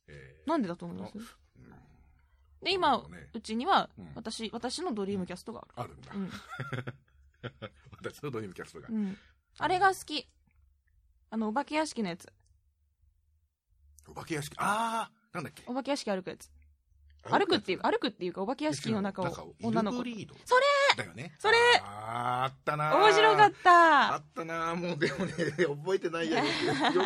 [0.09, 1.13] えーなんでだと思います？
[1.17, 1.27] うん
[2.63, 6.19] で、今、なるほどねうちにはうん、私、私のドリームキャストがああるんだる。。
[6.21, 6.31] うん。
[7.99, 8.93] 私のドリームキャストがう。
[8.93, 9.19] ん。
[9.59, 10.29] あれが好き。
[11.31, 12.33] あの、お化け屋敷のやつ。
[14.09, 14.55] お化け屋敷。
[14.59, 15.63] ああなんだっけ？
[15.67, 16.51] お化け屋敷歩くやつ。
[17.25, 19.99] 歩くっていうか、歩くっていうか、お化け屋敷の中を女の子。
[19.99, 20.11] それ
[20.97, 21.35] だよね。
[21.39, 25.33] それあったなー面白かっあたったなーもうでもね、
[25.85, 26.37] 覚えてないよ。
[26.39, 26.43] よ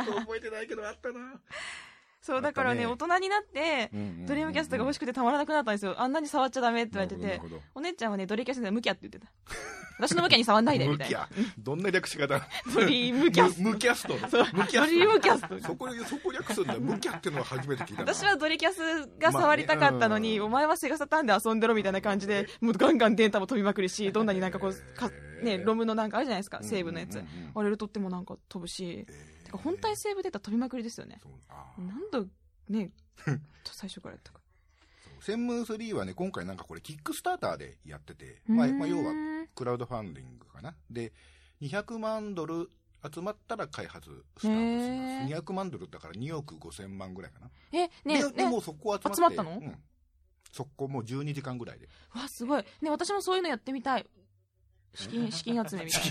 [0.05, 1.41] く覚えてないけど、あったな
[2.27, 3.91] そう、だからね、大人になって、
[4.27, 5.95] ドリームキャストが欲しくくてたまらなくなったんですよ。
[5.99, 7.41] あんなに触っちゃダメって言われてて
[7.75, 9.33] お姉ちゃんはね、ドリームキャストでムキャって言ってた。
[9.99, 11.27] 私のムキャに触んないで、みたいな。
[11.59, 12.47] どんな略し方？
[12.75, 13.79] ドリームキャスト。
[13.79, 15.59] キャストキャストドリームキャスト。
[15.67, 16.77] そこで、そこ略すんだ。
[16.79, 18.13] ムキャってのは初めて聞いたな。
[18.13, 25.11] 私はドリキャスが触りたかったのに、お前はセガサターンで遊んでろみたいな感じで、もうガンガンデータも飛びまくるし、どんなになんかこう、か
[25.43, 27.23] ね、ロムのなんかあるじゃないですか、セーブのやつ。
[27.55, 31.19] あれ取ってもなんか飛ぶし、えーてか本体セーブデータ飛びまくりですよね。
[31.23, 32.21] そうあーなんだ、
[32.69, 32.91] ね、
[33.65, 34.41] 最初からやったか。
[35.21, 39.13] センムー3はね、今回なんかこれ、キックスターターでやってて、まあ、まあ、要は
[39.55, 40.77] クラウドファンディングかな。
[40.91, 41.13] で、
[41.63, 42.71] 200万ドル
[43.13, 44.53] 集まったら開発スタートします。
[44.53, 47.51] へ200万ドルだから2億5千万ぐらいかな。
[47.73, 49.15] え、ねで、でね、もうそこ集まって。
[49.17, 49.51] 集まったの？
[49.53, 49.83] うん。
[50.53, 51.89] そこもう12時間ぐらいで。
[52.15, 52.65] わ、すごい。
[52.81, 54.07] ね、私もそういうのやってみたい。
[54.97, 56.03] 資金、 資金集めみたい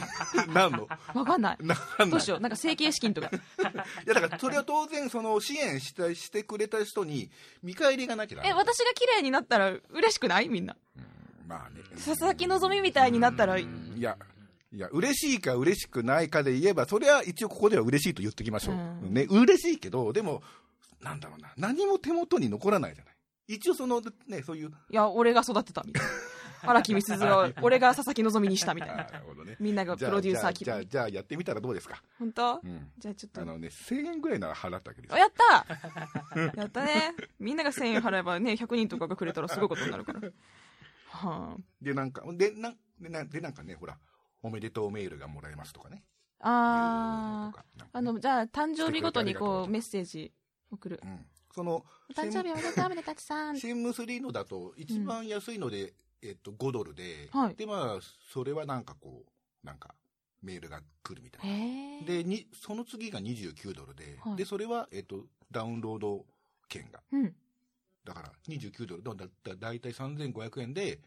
[0.54, 0.88] 何の？
[0.88, 1.00] な。
[1.14, 1.58] わかんない。
[1.62, 2.40] なんどうしよう。
[2.40, 3.30] なんか整形資金とか。
[3.34, 3.40] い
[4.06, 7.30] や、だからそれは当然、その支援したしてくれた人に
[7.64, 10.48] 見返りがなきゃえ、私が綺麗になったら嬉しくない？
[10.50, 10.78] みんな。
[11.48, 11.82] まあね。
[11.96, 14.18] 佐々木希みたいになったら、うんいや、
[14.72, 18.76] いや、嬉しいか嬉しくないかで言えば、それは一応ここでは嬉しいと言っておきましょう。
[18.76, 18.78] う
[19.10, 20.44] んね、嬉しいけど、でも、
[21.02, 23.16] なんだろうな、何も手元に残らないじゃない。
[23.48, 24.70] 一応その、ね、そういう。
[24.70, 26.10] いや、俺が育てたみたいな。
[26.68, 29.04] 荒木美鈴が、俺が佐々木希にしたみたいあな。
[29.06, 29.58] ー なるほどね。
[29.60, 30.88] みんながプロデューサー気じゃあ、分。
[30.90, 32.02] じゃあ、やってみたらどうですか？
[32.20, 32.60] 本当？
[32.64, 32.92] うん。
[32.98, 33.46] じゃあちょっとあ。
[33.46, 35.18] のね、1000円ぐらいなら払ったわけですあ。
[35.18, 35.66] やった
[36.62, 37.14] やったね。
[37.40, 40.22] みんなが1000円払えばね、100人とかがくれたらすごいことになるから。
[41.10, 43.98] はで、なんか、で、なんでなんでなんかね、ほら、
[44.42, 46.04] おめでとうメールがもらえますとかね。
[46.40, 47.52] あ。
[47.56, 50.32] あねあの、じゃあ、誕生日ごとにこう、メッセージ
[50.72, 51.08] 送るう。
[51.08, 51.26] ん。
[51.54, 53.58] その、お誕生日おめでとう、めでたちさん。
[53.58, 55.94] シンム3のだと、一番安いので、
[56.28, 58.00] えっと、5ドルで、はいで、まあ、
[58.34, 59.96] それはなんかこう、なんか、
[60.42, 62.06] メールが来るみたいな。
[62.06, 66.26] で、に、その次が29ドルで、はいで、それは、えっと、ダウンロード
[66.68, 67.02] 券が。
[67.12, 67.36] うん。
[68.04, 71.00] だから、29ドル、だ、だ、だいたい3500円で、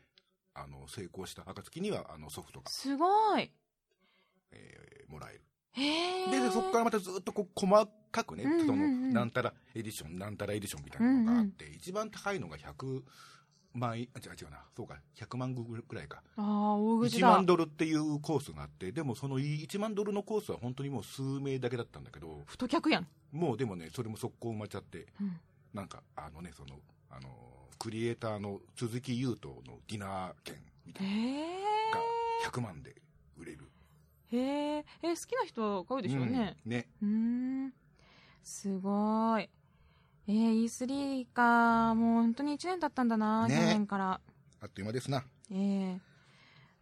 [0.55, 3.51] あの、成功した暁には、あの、ソフトが、すごい。
[4.51, 5.43] えーもらえる。
[6.31, 13.03] で、でそこからまたずっとこう細かくね、うんうんうんその、なんたらエディション、なんたらエディションみたいなのがあって、一番高いのが100
[13.75, 16.23] 万い、あ、違う違うな、そうか、100万ぐらいか。
[16.37, 17.47] ああ、大口1だ万。
[17.47, 23.07] ドルっていうコースがあって、でもその1万ドルのコースは本当にもう数名だけだったんだけど、太客やん。
[23.33, 25.39] もうでもね、それも速攻埋まっちゃって、うん。
[25.75, 26.77] なんか、あのね、その、
[27.11, 27.29] あの、
[27.79, 31.13] クリエイターの鈴木優斗のディナー券みたいな。
[31.13, 32.03] が
[32.51, 32.97] 100万で
[33.37, 33.71] 売れる。
[34.33, 34.39] へ
[34.79, 34.85] え。
[35.03, 36.57] え、好きな人は買うでしょうね。
[36.65, 36.89] うんね。
[37.03, 37.09] うー
[37.69, 37.73] ん。
[38.43, 39.49] すごい。
[40.29, 41.95] えー、E3 か。
[41.95, 44.21] もう本当に1年経ったんだな、ね去年から。
[44.61, 45.25] あっという間ですな。
[45.51, 45.55] え
[45.97, 46.01] え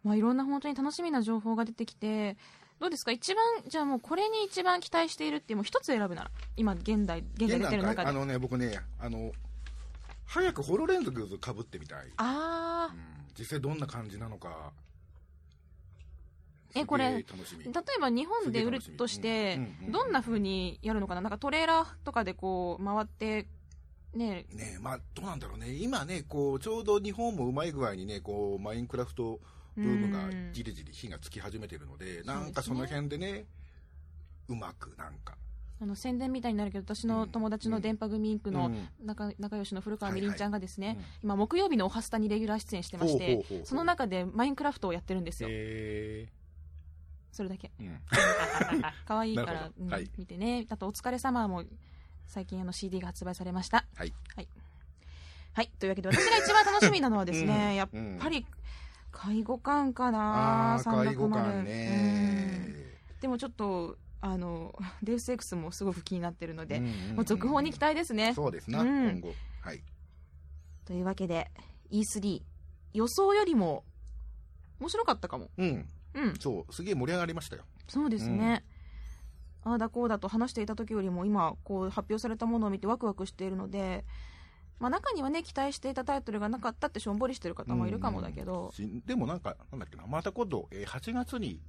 [0.03, 2.37] まあいろんな本当に楽しみな情報が出てきて、
[2.79, 3.11] どうですか？
[3.11, 6.31] 一番、じゃあもうこれに一番期待しているっていう、もう一つ選ぶなら。
[6.57, 8.09] 今、現代、現在出てる中で。
[8.09, 9.31] あのね、僕ね、あの、
[10.25, 12.11] 早くホロレンズかぶってみたい。
[12.17, 14.73] あうん実際どんな感じなのか。
[16.79, 17.11] えこれ。
[17.11, 17.23] 例え
[17.99, 19.59] ば日本で売るとして
[19.89, 21.21] どんな風にやるのかな？
[21.21, 23.47] なんかトレーラーとかでこう、回って、
[24.13, 25.73] ね、ねまあ、どうなんだろうね。
[25.73, 29.39] 今ね、こう、ちょうど日本もうまい具合にね、こう、マインクラフト
[29.75, 33.45] ブームがうんじりじり火がつき始めてるので、なんかその辺でね、
[34.47, 35.37] うまくなんか。
[35.79, 38.89] あの宣伝みたいになるけど、私の友達の電波組インクのうん。
[39.05, 46.27] 仲仲良しの古川みりんちゃんがですね、今、木曜日のおはスタにレギュラー出演してましてその中でマインクラフトをやってるんですよ、へ
[47.37, 47.71] それだけ。
[47.79, 48.01] ーうん。
[49.05, 50.65] 可愛いから うんはい見てね。
[50.69, 51.63] あと、お疲れ様も
[52.25, 53.85] 最近あの CD が発売されました。
[53.95, 54.13] はい。
[54.35, 54.47] はい。
[55.53, 55.71] はい。
[55.77, 58.43] というわけで、私が一番楽しみなのはですね、うんやっぱり、
[59.11, 62.65] 介護官かな介護官360ね。
[62.71, 62.87] うん
[63.21, 68.33] でもちょっと、あの、デウス X もすごく気になってるので、うんうんうんもう続報に期待ですね。
[68.33, 69.35] そうですな、うん今後。
[69.61, 69.83] はい。
[70.85, 71.51] というわけで、
[71.91, 72.41] E3、
[72.93, 73.83] 予想よりも
[74.79, 75.49] 面白かったかも。
[75.57, 75.89] うん。
[76.17, 76.35] うん。
[76.39, 77.63] そう、すげえ盛り上がりましたよ。
[77.87, 78.63] そうですね。
[79.63, 84.05] ああだこうだと話していた時よりも今こう発表されたものを見てワクワクしているので、
[84.79, 91.59] まあ、中にはね期待していたタイトルがなかったってしょんぼりしてる方もいるかもだけど、しでもなんか、なんだっけな、また今度、えー8月に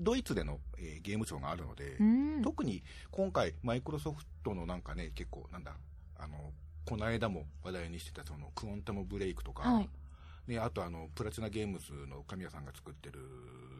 [0.00, 5.76] ドイツでの、えーゲームショーがあるので、うん特に今回、マイクロソフトのなんかね、結構、なんだ、
[6.18, 6.52] あの、
[6.84, 9.88] この間も話題にしてた、その、クオンタムブレイクとか、はい
[10.46, 13.20] ね、あとあの、プラチナゲームズの神谷さんが作ってる、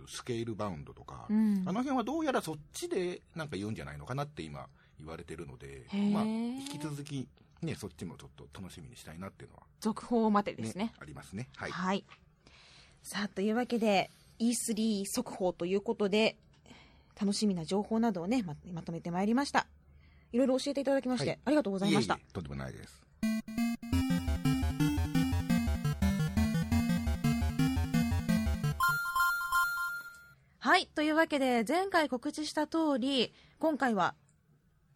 [0.09, 1.62] スケールバウンドとか、うん。
[1.66, 7.29] あの辺はどうやらそっちでなんか言うんじゃないのかなって今言われてるのでまあ、引き続き、
[7.62, 10.92] ね、そっちもちょっと楽しみにしたいなっていうのは、続報を待てですね。
[11.00, 11.48] ありますね。
[11.57, 11.70] はい。
[11.70, 12.05] はい。
[13.02, 16.37] さあというわけで E3 速報ということで
[17.20, 19.66] 楽しみな情報などをねままとめてまいりました。
[20.33, 21.38] いろいろ教えていただきまして、はい。
[21.44, 22.14] ありがとうございました。
[22.14, 23.05] えええとんでもないです。
[30.66, 30.88] はい。
[30.96, 34.16] というわけで、前回告知した通り、今回は、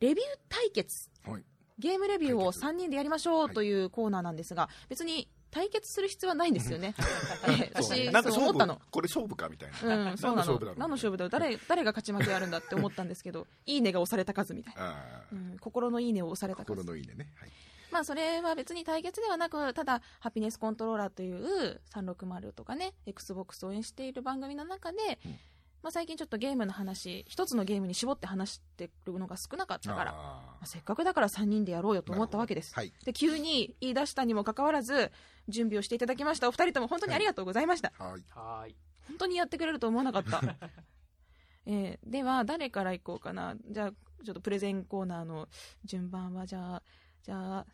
[0.00, 1.09] レビュー対決。
[1.24, 1.44] はい。
[1.78, 6.96] ゲームレビューを対決3人でやりましょうはいというコーナーなんですが、別に対決する必要はないんですよね。
[7.72, 8.83] 私、なんか勝負そう思ったの。
[8.90, 10.11] これ勝負かみたいな。
[10.11, 11.30] うん、そうなの何の勝負だろう。
[11.30, 15.24] 誰、誰が勝ち負けあるんだって思ったんですけど、 いいねが押された数みたいな。
[15.30, 16.83] うん、心のいいねを押された数。
[16.83, 17.33] 心のいいねね。
[17.37, 17.50] はい。
[17.92, 25.38] まあ、それは別に対決ではなく、ただ、ハピネスコントローラーという360とかね、Xbox を応援している番組の中で、うん
[25.82, 32.74] まあ、最近ちょっとゲームの話、一つのゲームに絞って話してるのが少なかったから、まああ、せっかくだから3人でやろうよと思ったわけです。
[32.74, 32.92] はい。
[33.04, 35.10] で、急に言い出したにもかかわらず、
[35.48, 36.48] 準備をしていただきました。
[36.48, 37.92] お二人とも本当にありがとうございました。
[37.98, 38.22] はい。
[38.30, 38.76] はーい。
[39.08, 40.40] 本当にやってくれると思わなかった。
[41.66, 43.54] えーでは、誰から行こうかな。
[43.70, 43.90] じゃあ、
[44.24, 45.48] ちょっとプレゼンコーナーの
[45.84, 46.82] 順番は、じゃあ、
[47.22, 47.66] じゃあ、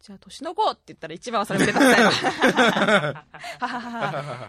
[0.00, 3.24] じゃあ、年の子って言ったら一番はそれも出たさ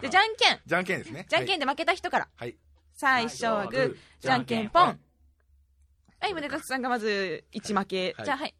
[0.02, 0.60] で、じゃんけん。
[0.64, 1.26] じゃんけんですね。
[1.28, 2.28] じゃんけんで負けた人から。
[2.36, 2.56] はい。
[2.92, 5.00] 最初はグー、じゃんけんポン。
[6.20, 8.14] はい、宗達さんがまず1負け。
[8.16, 8.54] はいじゃあ、はい。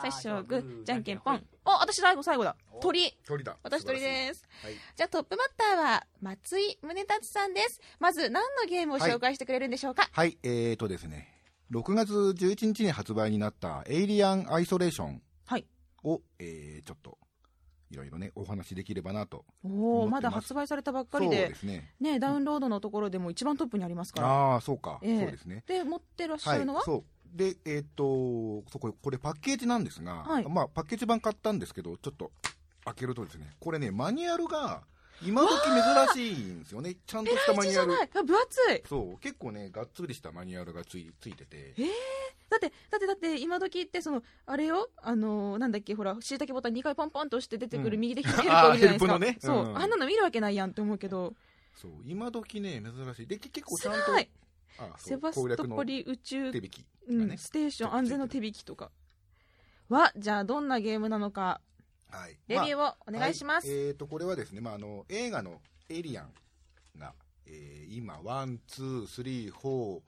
[0.00, 1.44] 最初はグー、じゃんけんポン。
[1.64, 2.56] お、私最後、最後だ。
[2.80, 3.18] 鳥。
[3.26, 3.56] 鳥だ。
[3.62, 4.40] 私鳥です。
[4.40, 4.48] す。
[4.62, 4.74] はい。
[4.96, 7.80] じゃあトップバッターは松井宗達さんです。
[7.98, 11.28] まず何のゲームを紹介してくれるんでしょうか、はい、えーとですね、
[11.72, 15.22] 6月11日に発売になったエイリアンアイソレーションはい。
[16.04, 17.18] を、えー、ちょっと、
[17.90, 19.44] いろいろね、お話しできればなと。
[19.64, 21.94] おおまだ発売されたばっかりそうでですね。
[22.00, 25.64] ねダウンロードのところでも一番トップにありますからああ、そうか、ええそうですね。
[25.66, 27.04] で持ってらっしゃはいるのは、、そう。
[27.34, 32.32] で、えーっと、そこ、これパッケージなんですが、はいまあ、パッケージ版買ったんですけど、ちょっと
[32.84, 34.82] 開けるとですね、これね、マニュアルが、
[35.22, 35.50] 今時
[36.14, 36.96] 珍しいんですよね。
[37.06, 38.24] ちゃんとしたマニュアル。
[38.24, 38.82] 分厚い。
[38.88, 41.74] そう、結構ね、がっつりしたマニュアルがついついてて、
[42.48, 44.88] だってだってだって今時ってそのあれよ？
[44.96, 48.00] あのーなんだっけほらしいたけボタン2回ポンポンと押して出てくるうん。
[48.00, 49.38] 右でヘルプを見るじゃないですか、あーヘルプのね。
[49.40, 51.34] そう、うんあんなの見るわけないやんって思うけど。
[51.74, 53.26] そう、今時ね、珍しい。
[53.26, 54.00] で、け結構ちすゃんと、
[54.78, 55.08] あそう。
[55.10, 57.38] セバストポリ宇宙、攻略の手引きうん。
[57.38, 58.90] ステーション安全の手引きとか。
[59.88, 61.60] はじゃあどんなゲームなのか
[62.10, 62.38] はい。
[62.48, 63.76] レビューをお願いします、はい。
[63.76, 66.32] えー、とこれはですね、まあ、あの映画の「エイリアン
[66.98, 67.14] が」
[67.46, 70.02] えー今ワンツースリーフォ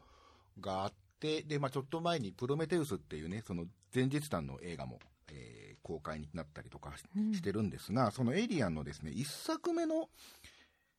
[0.60, 6.94] ーがあってで、まあ、ちょっと前に「プロメテウス」っていうねその前日談の映画も、えー公開になったりとか
[7.32, 10.10] してるんですが、その「エイリアン」のですね1作目の、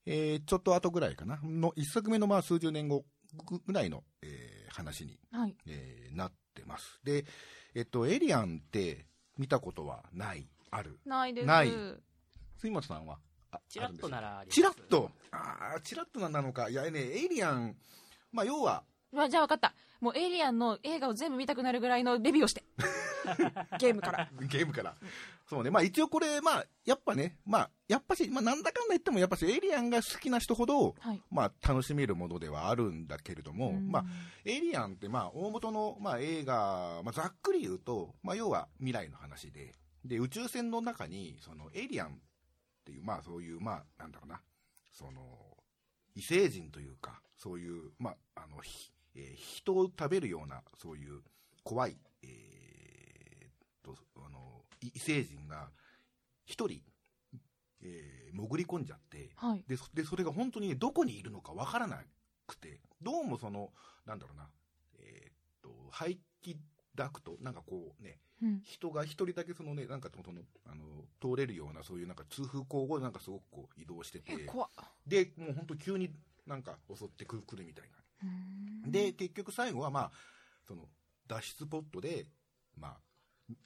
[0.06, 1.40] えーちょっと後ぐらいかな。
[1.44, 3.06] の1作目のまあ数十年後
[3.46, 5.56] ぐぐらいの、えー話にはい。
[5.68, 7.00] えーなってます。
[7.04, 7.26] で、
[7.76, 9.06] えっと、エイリアンって
[9.38, 11.00] 見たことはない、ある。
[11.06, 11.48] ないです。
[11.48, 11.72] ない。
[12.58, 13.20] 杉本さんは？
[13.52, 14.56] あチラッとならあります。
[14.56, 15.12] チラッと？
[15.32, 16.70] ああ、チラッとなのか。
[16.70, 17.76] いやね、エイリアン、
[18.32, 19.74] まあ、要は、まあじゃあ分かった。
[20.00, 22.64] もうエイリアンの映画を全部見たくなるぐらいのレビューをして。
[23.78, 24.30] ゲームから。
[24.48, 24.96] ゲームから。
[25.50, 31.22] そうね、まあ一応これ、まあ、やっぱね、まあ、やっぱし、まあなんだかんだ言っても、やっぱしエイリアンが好きな人ほど、はい。
[31.30, 33.92] まあ楽しめるものではあるんだけれども、うん。
[33.92, 34.06] まあ、
[34.46, 42.12] エイリアンって、まあ、大元の、まあ、映画、まあ、ざっくり言うと、まあ、要は未来の話で、で、宇宙船の中に、その、エイリアンっ
[42.86, 44.42] ていう、まあ、そういう、まあ、なんだろうな、
[44.92, 45.58] その、
[46.16, 51.22] 異星人というか、そういう、まあ、あの、ひえー人を食べるような、そういう
[51.64, 55.70] 怖い、えーと、あの、い異星人が、
[56.46, 56.82] 一人、
[57.82, 59.64] えー潜り込んじゃって、はい。
[59.68, 62.02] でそでそれが本当にどこにいるのかわからな
[62.48, 63.74] くてどうもその
[64.06, 64.50] なんだろうな
[64.98, 66.58] えーっと排気
[66.96, 68.31] ダクトなんかこうねうん
[68.64, 70.84] 人が一人だけそのねなんかそのあの
[71.22, 74.46] 通れるようなそういうなんか通風口をなんかすごくこう移動してて。
[75.06, 76.10] でもう本当急に
[76.48, 78.92] なんか襲ってくるくるみたいな。
[78.92, 80.12] で結局最後はまあ
[80.68, 80.84] その
[81.28, 82.28] 脱出ポットで
[82.78, 82.98] まあ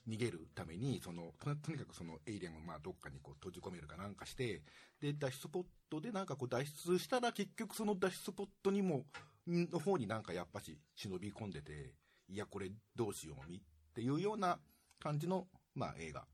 [0.07, 4.61] 逃げるためにそのととにかくそのエイリアンをまあどっかにこう閉じ込めるかなんかして
[5.01, 9.05] で脱出ポットでなんかこう脱出したら結局その脱出ポットにも
[9.47, 11.93] んの方になんかやっぱし忍び込んでて
[12.27, 13.61] いやこれどうしようみ
[13.95, 14.59] っていうような
[14.99, 16.25] 感じのまあ映画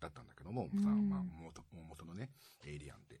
[0.00, 0.82] だったんだけども、うん。
[0.82, 2.30] さまあ、元大元のね
[2.66, 3.20] エイリアンって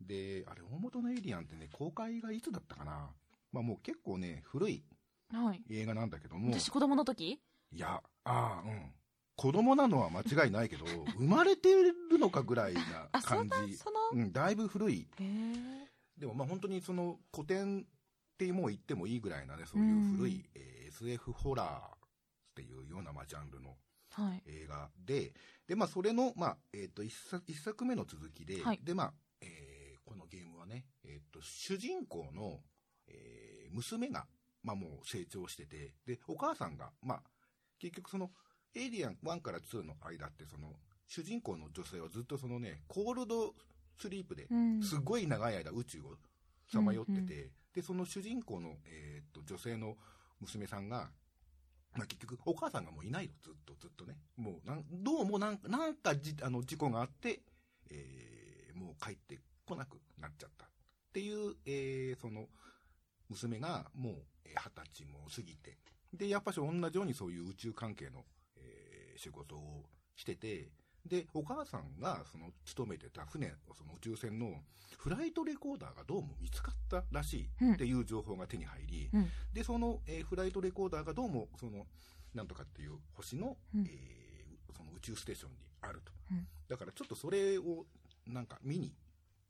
[0.00, 3.08] であれ大元のエイリアンってね公開がいつだったかな？
[3.52, 4.84] まあもう結構ね古い
[5.32, 5.60] はい。
[5.68, 6.52] 映画なんだけども。
[6.52, 7.40] 私子供の時？
[7.72, 8.92] いやああうん。
[9.36, 10.84] 子供なのは間違いないけど
[11.18, 13.72] 生まれてるのかぐらいな感じ。
[13.72, 14.22] なその？
[14.22, 15.08] うん、だいぶ古い。
[16.16, 17.84] でもまあ本当にその古典っ
[18.38, 21.93] てもう言ってもいいぐらいなねそういう古い、えー SF ホラー
[22.54, 23.76] っていうようなまあジャンルの
[24.10, 24.42] はい。
[24.46, 25.32] 映画で
[25.66, 28.80] で、まあ、それの、まあえー、と一作一作目の続きで,、はい。
[28.82, 32.60] でまあえーこのゲームはね、えー、と主人公の、
[33.08, 34.24] えー娘が、
[34.62, 37.22] まあ、もう成長しててでお母さんが、まあ、
[37.80, 38.30] 結局その
[38.74, 40.74] エイリアン1から2の間ってその
[41.08, 43.54] 主人公の女性はずっとそのねコールド
[43.98, 44.82] スリープでうん。
[44.82, 46.16] すごい長い間宇宙を
[46.72, 47.50] さまよってて、うんうん。
[47.74, 49.96] でその主人公の、えー、と女性の
[50.40, 51.10] 娘さんが、
[51.96, 53.30] まあ、結局お母さんがもういないよ。
[53.42, 54.16] ずっとずっとね。
[54.36, 57.40] もうなんどうもなんかなんかじあの事故があって、
[57.90, 60.66] えーもう帰ってこなくなっちゃった。
[60.66, 60.68] っ
[61.12, 62.46] ていう、えーその
[63.28, 65.78] 娘がもう二十歳も過ぎて。
[66.12, 68.24] でやっぱし同じようにそういう宇宙関係の、
[68.56, 69.84] えー仕事を
[70.16, 70.68] してて
[71.06, 74.62] でお母さんがその勤めてた船その宇宙船の
[74.98, 79.28] フライトレコーダーがどうも見つかったらしいっていう情報が手に入り、うん。
[79.52, 81.86] でその、えーフライトレコーダーがどうもその
[82.34, 83.86] なんとかっていう星の,、うん。
[83.86, 86.46] えーその宇宙ステーションにあると、うん。
[86.68, 87.84] だからちょっとそれを
[88.26, 88.94] なんか見に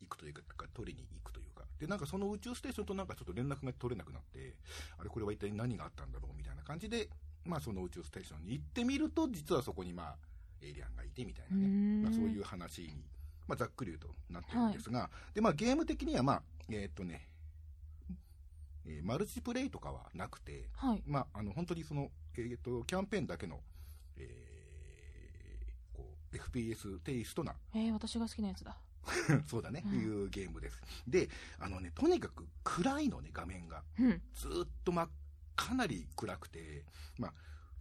[0.00, 0.42] 行くというか
[0.74, 4.56] 取りに行くというかでなんかその宇宙ステーションとなんかちょっと連絡が取れなくなって
[4.98, 7.08] あれこれは一体何があったんだろうみたいな感じで、
[7.44, 10.16] まあ、その宇宙ステーションに行ってみると実はそこにまあ
[10.64, 12.88] エイリアンがいてみたいなね、うんまあ、そういう話に、
[13.46, 17.28] まあ、ざっくり言うとなってるんですが、でまあ、ゲーム的には、まあえーっとね
[18.86, 21.02] えーマルチプレイとかはなくて、はい。
[21.06, 23.60] まあ、あの本当にその、えーっとキャンペーンだけの、
[24.16, 28.76] えーこう FPS テイストなえー、私が好きなやつだ。
[29.46, 30.80] そうだね、うんいうゲームです。
[31.06, 33.82] で、あのね、とにかく暗いのね、画面が。
[33.98, 34.22] うん。
[34.34, 35.08] ずーっと、ま、
[35.54, 36.84] かなり暗くて、
[37.18, 37.34] まあ、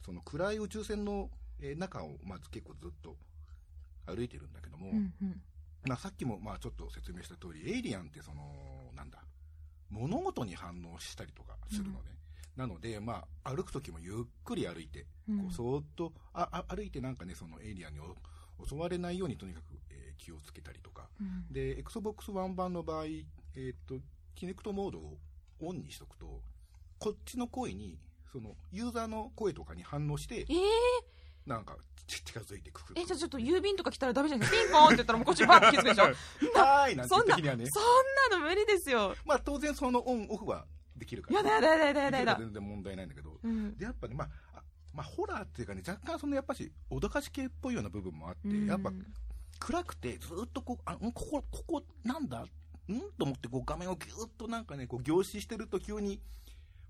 [0.06, 1.30] その暗い宇宙船の、
[1.64, 3.16] えー中を、まず結構ずっと
[4.06, 5.42] 歩いてるんだけども、うんうん。
[5.86, 9.24] まあ、さっきも、まあ、ちょっと説明した通り、エイリアンってその、なんだ、
[9.90, 12.14] 物事に反応したりとかするのね。
[12.56, 23.96] なので、まあ、歩く時もゆっくり歩いて、うんこうそーっとああ歩いてなんかね、そのエイリアンにお襲われないようにとにかく、えー気をつけたりとか、うんで、Xbox One 版の場合、えーっと、
[24.36, 25.18] キネクトモードを
[25.60, 26.42] オンにしとくと、
[27.00, 27.98] こっちの声に、
[28.32, 30.56] その、ユーザーの声とかに反応してえ、ー、
[31.46, 31.76] なんか、
[32.08, 33.02] ち近づいてくる。
[33.02, 34.50] え、じゃあちょっと郵便とか来たらダメじゃない？
[34.50, 34.66] ですか。
[34.66, 36.04] ピンポーンって言ったらもうこっちバッて気づくでしょ？
[36.60, 37.66] はーいなんてそんな、時にはね。
[37.68, 37.84] そん
[38.32, 39.16] なの無理ですよ。
[39.26, 40.66] まあ当然そのオンオフは
[40.96, 41.38] できるから。
[41.38, 42.36] やだやだやだやだやだやだ。
[42.40, 43.40] 全然問題ないんだけど。
[43.44, 43.78] うん。
[43.78, 44.64] で、やっぱね、まあ、あ
[44.94, 48.92] まあ、ホラーっていうかね、若干そのやっぱし、脅かし系っぽいような部分もあって、うんやっぱ
[49.60, 52.40] 暗くてずっとこう、あ、んここ、ここ、なんだ？
[52.42, 52.48] ん？
[53.18, 56.20] と思ってこう画面をぎゅーっとなんかね、こう凝視してると急に、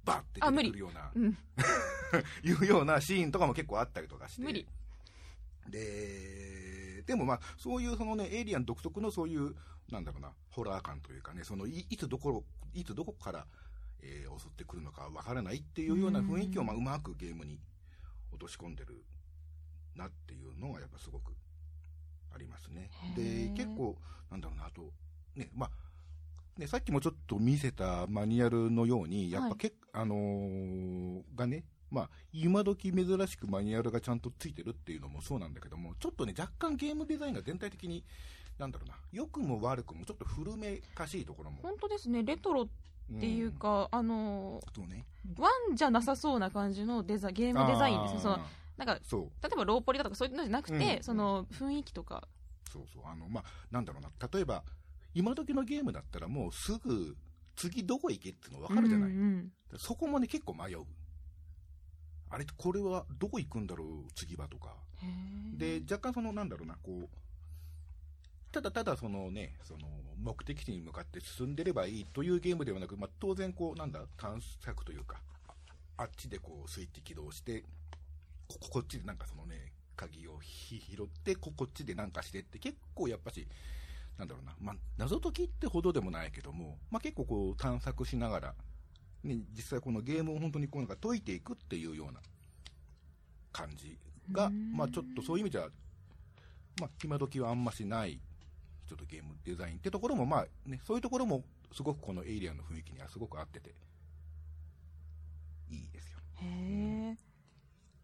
[0.03, 1.37] バッて出てくるような、うん。
[2.43, 4.41] いうようなシーンとかも結構あったりとかして。
[4.41, 4.67] 無理。
[5.69, 9.55] で、でもまあ、そういうそのね、エイリアン独特のそういう、
[9.89, 12.43] なんだろうな、ホラー感というかね、そのいいつどころ、
[12.73, 13.47] いつどこから、
[14.01, 17.59] えー襲ってくるのかわからないっていうような雰囲気を、うんまあ、うまくゲームに
[18.31, 19.05] 落とし込んでる
[19.95, 21.33] なっていうのがやっぱすごく
[22.33, 22.89] ありますね。
[23.15, 23.97] へでー、結構、
[24.29, 24.91] なんだろうな、あと、
[25.35, 25.71] ね、まあ、
[26.57, 38.03] ね、さっきもちょっと見せたマニュアルのように、やっぱけ、あのーがね、まあ、今時珍しくマニュアルがちゃんとついてるっていうのもそうなんだけども、ちょっとね、若干ゲームデザインが全体的に、
[38.57, 41.59] なんだろうな、良くも悪くもちょっと古めかしいところも。
[41.61, 42.23] 本当ですね。
[42.23, 42.67] レトロっ
[43.19, 45.05] ていうか、あのうん、そうね。
[45.37, 48.19] ワンじゃなさそうな感じのデザゲームデザインですね。
[48.21, 48.41] そのあー
[48.77, 52.27] なんか、そう、例えばローポリだとかそういうのじゃなくて、うんその雰囲気とか。
[52.71, 54.63] そうそう、あの、まあ、なんだろうな、例えば、
[55.13, 57.15] 今時のゲームだったらもうすぐ、
[57.55, 59.11] 次どこ行けっていうの分かるじゃない。
[59.11, 60.85] うんうんそこもね、結構迷う。
[62.29, 64.75] あれ、これはどこ行くんだろう、次はとか。
[65.57, 67.09] で、若干その、なんだろうな、こう、
[68.51, 69.87] ただただそのね、その、
[70.17, 75.21] 目的地に向かって進んでればいいというゲームではなく、まあ、当然こう、なんだ、探索というか、
[75.97, 77.63] ああっちでこう、スイッチ起動して、
[78.47, 83.47] ここっちでなんかそのね、鍵をひ拾って、ここっちでなんかしてって、結構やっぱし、
[84.17, 88.55] なんだろうな、まあ、謎解きってほどでもないけども、まあ、結構こう、探索しながら、
[89.23, 92.19] ね、実際このゲームを本当にこうなんか解いていくっていうような
[93.51, 93.97] 感じ
[94.31, 95.67] が、うんまあちょっとそういう意味じゃ、
[96.79, 98.19] まあ今時はあんましない、
[98.87, 103.73] ちょっとゲームデザインってところも、まあね、そういうところもすごくこのエイリアンの雰囲気にはすごく合ってて、
[105.71, 106.19] いいですよ。
[106.41, 107.17] へえ。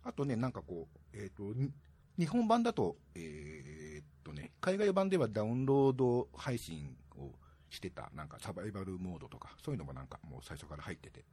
[0.03, 1.71] あとね、なんかこう、えっ、と、に
[2.19, 7.31] 日本版だと、えーっとね、海外版ではダウンロード配信を
[7.69, 11.23] してた、なんかサバイバルモードとか、そういうのもなんかもう最初から入ってて、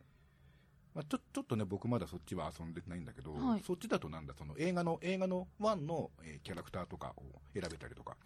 [0.95, 3.63] まあ、ちょちょっとね、僕まだそっちは遊んでないんだけど、はい。
[3.67, 7.23] そっちだとなんだ、その映画の、映画の1の、えーキャラクターとかを
[7.53, 8.17] 選べたりとか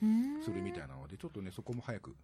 [0.44, 2.14] するみたいなので、ちょっとね、そこも早く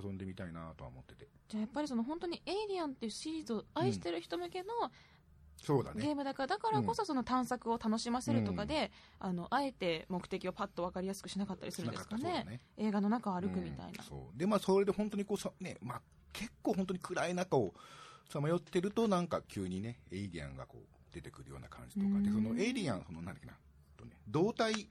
[0.00, 1.28] 遊んでみたいなとは思ってて。
[1.48, 4.68] じゃあやっぱりその本当にエイリアンっていうシリーズを愛してる人向けの
[5.64, 6.02] そうだね。
[6.02, 8.90] ゲームだから、だからこそその探索を楽しませるとかで、
[9.20, 12.44] あの、あえて目的をパッと分かりやすくしなかったりするんですかね。
[12.44, 12.60] ね。
[12.76, 13.84] 映画の中を歩くみたいな。
[13.86, 13.94] うん。
[14.08, 14.38] そう。
[14.38, 16.02] でまあそれで本当にこうさねまあ
[16.32, 17.72] 結構本当に暗い中を
[18.28, 22.20] さまよってるとなんか急にねエイリアンがこう出てくるような感じとか。
[22.20, 22.42] でうん。
[22.42, 23.52] そのエイリアンそのなんだっけな
[23.96, 24.88] とね動体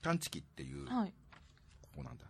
[0.00, 1.12] 探知機っていうこはい。
[1.98, 2.26] うなんだ。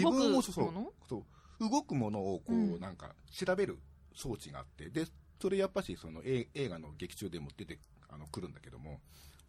[0.00, 0.92] 動くもそうそうの？
[1.08, 1.24] そ
[1.58, 1.68] う。
[1.68, 2.80] 動くものをこう、うん。
[2.80, 3.80] なんか調べる
[4.14, 4.88] 装置があって。
[4.90, 5.06] で
[5.40, 7.78] それやっぱしその映映画の劇中でも出て
[8.08, 9.00] あの来るんだけども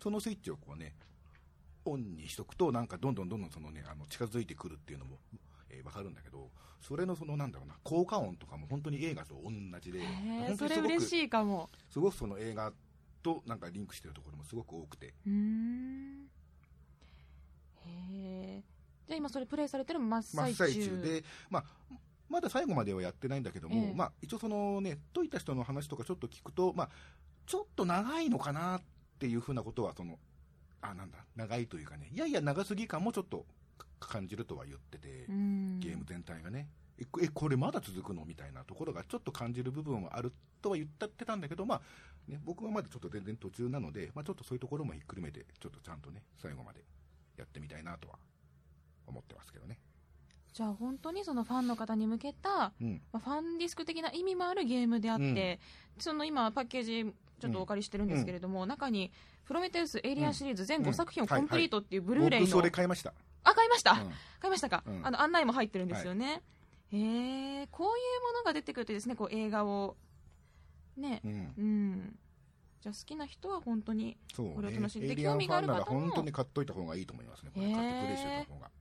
[0.02, 0.94] そのスイッチをこうね
[1.86, 5.18] オンにしとくとなんかどんどんどんどんそのねあの近づいてくるっていうのも、
[5.70, 6.50] えーわかるんだけど
[6.82, 10.00] それのそのなんだろうな効果音とかも本当に映画と同じで
[10.58, 11.70] それにすごく嬉しいかも。
[11.90, 12.72] すごくその映画
[13.24, 16.30] となんかリンクしてるところもすごく多くてうーん。
[17.86, 18.64] へえ。
[19.08, 20.74] じゃあ今それプレイされてる真っ真っ最中。
[20.74, 21.64] 最中で、まあ、
[22.32, 26.90] まだ最後まではやってないんだけども、ええまあ、一応そのね、解いた人の話とかちょっと聞くと、まあ、
[27.46, 28.82] ちょっと長いのかなっ
[29.20, 30.18] ていうふうなことは、その、
[30.82, 33.46] あ、なんだ、長いというかね、いやいや長すぎ感もちょっと
[34.00, 35.80] 感じるとは言ってて、うん。
[35.80, 41.82] ゲーム全体がね、え、こえこれまだ続くのみたいなところがちょっと感じる部分はあるとは言ってたんだけど、まあ、
[42.28, 46.84] ね、僕はまだちょっと全然途中なので、まあ、ちょっとそういうところもひっくるめて、ちょっとちゃんとね、最後まで
[47.38, 48.18] やってみたいなとは
[49.08, 49.80] 思ってますけどね。
[50.54, 53.02] じゃあ本当にそのファンの方に向けた、うん。
[53.14, 55.60] まあ、ファンディスク的な意味もあるゲームであって、
[55.98, 59.12] その今パッケージちょっとお借りしてるんですけれども、中に
[59.46, 63.14] プロメテウスエイリアンシリーズ全5うん作品をはいコンプリートっていうブルーレイの、僕それ買いました。
[63.44, 63.98] あ買いました、うん。
[64.40, 65.02] 買いましたか、うん。
[65.06, 66.42] あの案内も入ってるんですよね、
[66.92, 66.98] へ
[67.62, 69.96] えこういうものが出てくるとですねこう映画を
[70.98, 71.54] ねうん。
[71.58, 72.20] うん。
[72.82, 74.54] じゃあ好きな人は本当にそうね。
[74.56, 75.00] これを楽し。
[75.00, 77.52] んでエイリアンファンなら興味がある方も本当に買っといた方がいいと思いますね。
[77.54, 78.72] これ買ってプレイしてた方が。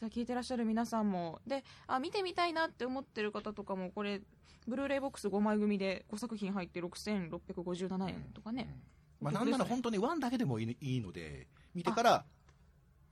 [0.00, 4.22] じゃあ聞いてらっしゃる皆さんもであ見てみたいなって思ってる方とかもこれ
[4.66, 8.74] ブルーレイボックス5枚組で5作品入って6657円とかね、
[9.20, 12.24] うんまあ、なんなら本当にワンだけでもいいので、見てから、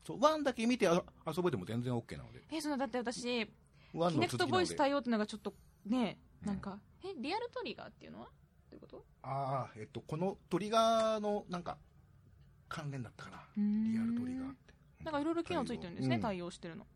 [0.06, 2.42] そう、ワンだけ見てあ遊べても全然 OK なので。
[2.50, 3.46] えそのだって私
[3.92, 4.46] ワンのキネクト。
[4.46, 5.52] ボイス対応っていうのがちょっと
[5.84, 8.26] ねうんなんか、えリアルトリガーっていうのは？
[8.26, 8.30] ど
[8.72, 9.04] ういうこと？
[9.22, 11.76] ああ、えっと、このトリガーの、なんか、
[12.68, 13.42] 関連だったかな。
[13.56, 14.67] リアルトリガーって。
[15.04, 16.22] なんかいろいろ機能ついてるんですね、うん。
[16.22, 16.86] 対応してるの。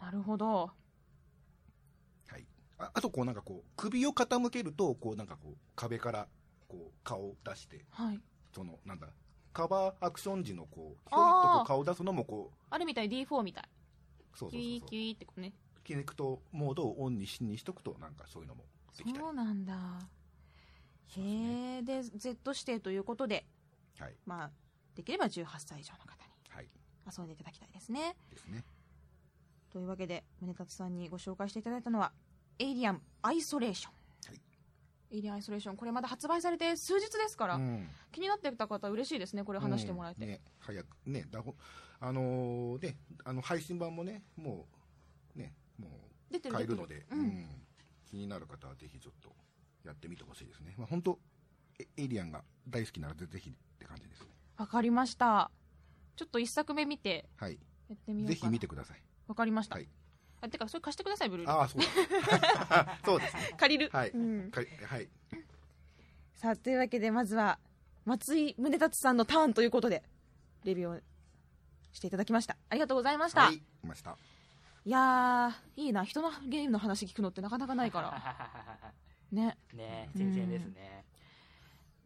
[0.00, 0.70] なるほど。
[2.28, 2.46] はい。
[2.78, 6.28] ああと、こうなんかこう、首を傾けると、こうなんかこう、壁から、
[6.68, 8.20] こう、顔を出して、はい。
[8.54, 9.08] その、なんだ、
[9.52, 13.64] カバーアクション時のこう、ひょいっとこう顔を出すのもこう、あれみたい D4 みたい。
[14.34, 14.60] そうそうそうそう。
[14.60, 15.52] キュイキュイってこうね。
[15.84, 18.64] キネクトモードをオンにしにしとくと、なんかそういうのも
[18.96, 19.24] できたり。
[19.24, 19.74] そうなんだ。
[21.16, 23.46] へえで Z 指定ということで。
[23.98, 24.14] はい。
[24.24, 24.50] まあ
[24.94, 26.21] できれば18歳以上の方。
[27.06, 28.16] 遊んでいただきたいですね。
[28.30, 28.64] ですね。
[29.70, 32.12] というわけで宗達さんにご紹介していただいたのは
[32.58, 33.92] エイリアンアイソレーション、
[34.28, 34.40] はい。
[35.12, 37.88] エイリアンアイソレーションこれまだ発売されて数日ですから、うん。
[38.12, 40.30] 気になってた方嬉しいですねこれ話してもらえて、うん。
[40.30, 41.54] ね、早くねだほ
[42.00, 44.66] あのーねあの配信版もねも
[45.34, 45.88] うねも
[46.30, 47.18] 出てるう買えるので、うん。
[47.20, 47.46] うん。
[48.10, 49.30] 気になる方はぜひちょっと
[49.84, 50.74] やってみてほしいですね。
[50.76, 51.18] まあ本当
[51.78, 54.26] エエイリアンが大好きならぜぜひって感じですね。
[54.58, 55.50] わかりました
[56.16, 57.58] ちょっと一作目見てはい。
[57.88, 58.40] やってみようかな。
[58.40, 59.02] ぜひ見てください。
[59.28, 59.88] わかりました、はい。
[60.40, 61.56] あてかそれ貸してくださいブルーレイ。
[61.56, 63.54] ああそうだ そうですね。
[63.56, 63.90] 借りる。
[63.92, 64.10] はい。
[64.10, 64.50] うん。
[64.50, 65.08] かはい。
[66.34, 67.58] さあというわけでまずは
[68.04, 70.02] 松井宗達さんのターンということで
[70.64, 71.00] レビューを
[71.92, 72.56] していただきました。
[72.68, 73.56] ありがとうございました、はい。
[73.56, 74.16] いました。
[74.84, 76.04] いやーいいな。
[76.04, 78.92] 人のゲームの話聞くのってなかなかないから。
[79.30, 79.56] ね。
[79.72, 81.04] ね全然ですね。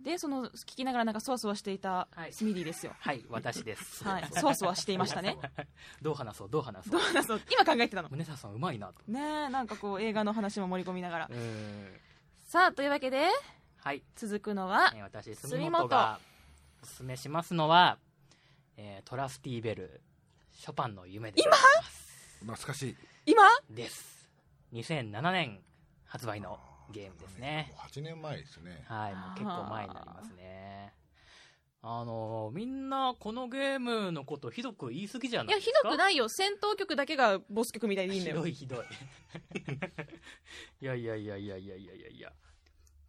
[0.07, 2.33] でその聞きながらなんかそわそわしていたはい。
[2.33, 2.93] スミディですよ。
[3.01, 4.05] はい、私です。
[4.05, 4.29] はい。
[4.31, 5.37] そわそわしていましたね。
[6.01, 7.13] どう話そう、どう話そどうう。
[7.13, 7.41] なそう。
[7.51, 8.09] 今考えてたの。
[8.09, 9.03] 宗田さんうまいなと。
[9.09, 11.29] ねえなんかこう映画の話も盛り込みながら。
[11.29, 12.01] うん
[12.45, 13.27] さあというわけで
[13.83, 16.21] はい、続くのはえー私、杉杉本本が
[16.85, 17.99] おすすめしますのは、
[18.77, 20.01] えートラスティーベル、
[20.53, 22.39] ショパンの夢でございます。
[22.45, 22.97] 懐かしい。
[23.27, 23.43] 今？
[23.71, 24.29] です。
[24.73, 25.61] 2007年
[26.05, 26.61] 発売の
[26.93, 27.72] ゲームですね。
[27.72, 28.84] もう8年前ですね。
[28.87, 30.93] はい、もう結構前になりますね。
[31.82, 35.89] あのみんなこのゲームのことひどく言い過ぎじゃいやひないですか？
[35.91, 36.28] どくないよ。
[36.28, 38.37] 戦闘曲だけがボス曲みたいでいいんだよ。
[38.37, 38.84] ひどいひどい。
[40.80, 42.09] いやいやいやいやいやいやいや。
[42.09, 42.32] いや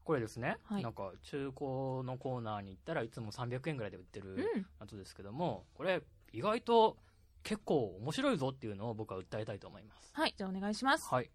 [0.04, 0.84] これですね、はい。
[0.84, 1.66] なんか中古
[2.04, 4.66] のコーナーに行ったらいつも300円ぐらいで売ってるうん。
[4.80, 6.02] やつですけども、これ
[6.32, 6.98] 意外と
[7.44, 10.12] 結構面白いぞっていうのを僕は訴えたいと思います。
[10.14, 11.08] はいじゃあお願いします。
[11.08, 11.30] はい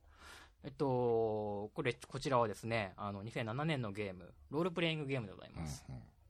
[0.65, 5.85] えっとこれこちらはですねあの2007年のゲームロールプレイングゲームでございうんます、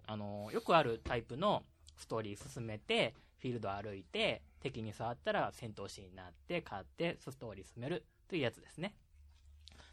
[0.06, 1.62] あのよくあるタイプの
[1.96, 8.94] ストーリー進めてフィールド歩いて敵に触ったら戦闘シーンになって勝ってストーリー進めるというやつですね。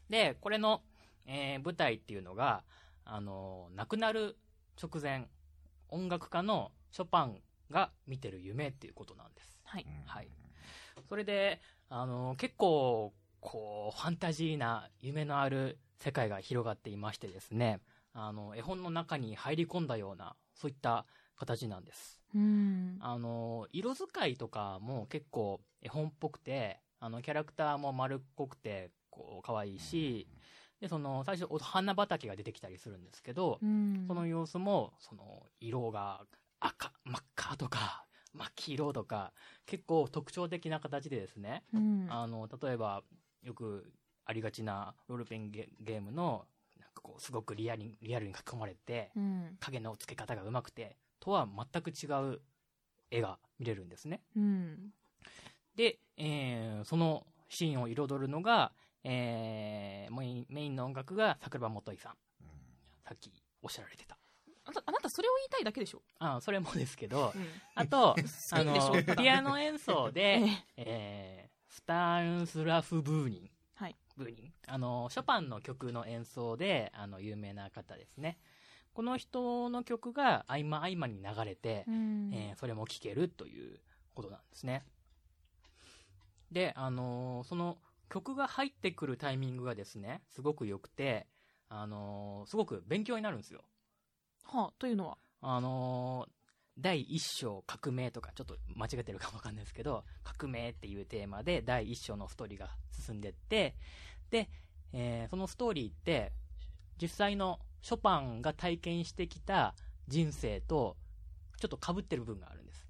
[0.10, 0.82] でこれの、
[1.28, 2.64] えー舞台っていうのが
[3.06, 4.38] あの亡くなる
[4.82, 5.28] 直前
[5.90, 9.60] 音楽家のショパンが見てる夢っていうことなんです。
[9.66, 9.86] はい。
[9.86, 10.28] うんはい
[11.08, 17.80] それであの結構こうファンタジーな夢のある世界が広がっていましてですね。
[18.14, 22.20] あの絵本の中に入り込んだようなそういった形なんです。
[22.36, 22.98] うん。
[23.00, 30.28] あの色使いとかも結構絵本っぽくてあのキャラクターも丸っこくてこう可愛いし
[30.82, 34.06] でその最初お花畑が出てきたりするんですけど、うん。
[34.08, 36.22] その様子もその色が
[36.60, 39.34] 赤真っ赤とか真っ黄色とか
[39.66, 42.08] 結構特徴的な形でですね、うん。
[42.10, 43.04] あの例えば
[43.44, 43.92] よく
[44.26, 46.46] ありがちなロールペンゲゲームの
[46.80, 49.58] なんかこうすごくリアルにリアルに書き込まれてうん。
[49.60, 52.42] 影の付け方がうまくてとは全く違う
[53.12, 54.22] 絵が見れるんですね。
[54.36, 54.94] うん。
[55.76, 58.72] で、えーそのシーンを彩るのが、
[59.04, 62.14] えーメインメインの音楽が桜庭元井さん。
[63.04, 63.32] さっき
[63.64, 64.18] おっしゃられてた。
[64.66, 67.48] あなたあなたそれを言いたいだけでしょ、あそれもですけどうん。
[67.74, 68.16] あと
[68.52, 70.22] あいいんでしょのピアノ演奏で、
[70.78, 70.84] ええ。
[70.86, 78.38] えースターンスラフ・ブーニン、はいブーニンあのショパンの曲の演奏であの有名な方ですね
[78.94, 83.80] この人の曲が合間合間に流れて、うんえーそれも聴けるという
[84.14, 84.84] ことなんですね。
[86.52, 87.78] で、あのーその
[88.10, 91.28] 曲が入ってくるタイミングがですね、すごく良くて、
[91.70, 93.62] あのーすごく勉強になるんですよ。
[94.44, 95.18] はあ、というのは？
[95.42, 96.39] あのー
[96.80, 103.76] 第一章革命とか、ちょっと間違ってるかもわかんないですけど、革命っていうテーマで第一章のストーリーが進んでって、
[104.30, 104.50] で、
[104.94, 106.32] えーそのストーリーって、
[107.02, 109.76] 実際のショパンが体験してきた
[110.08, 110.98] 人生と、
[111.60, 112.88] ちょっと被ってる部分があるんです。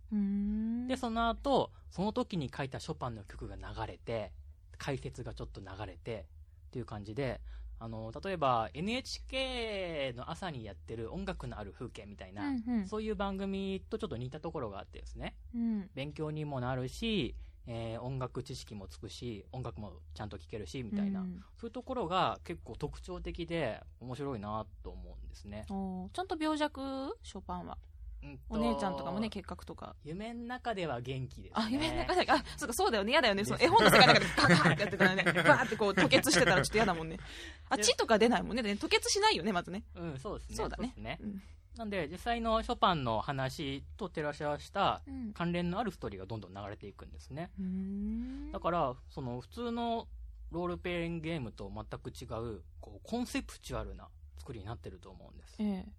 [0.87, 4.31] で、その後、その時に書いたショパンの曲が流れて、
[4.77, 6.27] 解説がちょっと流れて、
[6.67, 7.41] っていう感じで、
[7.79, 12.87] あの、例えば NHK の朝にやってる音楽のある風景みたいな、うんうん。
[12.87, 15.89] そういう番組とちょっと似たところがあってですね、うん。
[15.95, 17.35] 勉強にもなるし、
[17.67, 21.43] えー音楽知識もつくし、音楽もちゃんと聴けるし、みたいな、うん。
[21.57, 25.65] そういうところが結構特徴的で面白いなと思うんですね。
[25.67, 27.17] ちゃんと病弱？
[27.23, 27.77] ショパンは。
[28.23, 29.95] うんとお姉ちゃんとかもね、結核とか。
[30.03, 31.63] 夢の中では元気ですね。
[31.65, 33.45] あ、夢の中で、あ、そうか、そうだよね、嫌だよね。
[33.45, 37.17] その絵本の世界の中でガガーってやってたらね、バーってこう、吐血してたらちょっと嫌だもんね。
[37.69, 38.63] あ、血とか出ないもんね。
[38.63, 39.83] で吐血しないよね、まずね。
[39.95, 40.55] うん、そうですね。
[40.55, 41.17] そうだねね。
[41.21, 41.41] うん
[41.77, 47.51] なんで、実際のショパンの話と照らし合わせたうん関連のあるストーリーがどんどん流れていくんですね。
[47.57, 50.07] うーんだから、その普通の
[50.51, 54.09] ロールプレイングゲームと全く違う、こう、コンセプチュアルな
[54.39, 55.55] 作りになってると思うんです。
[55.59, 55.98] ええ。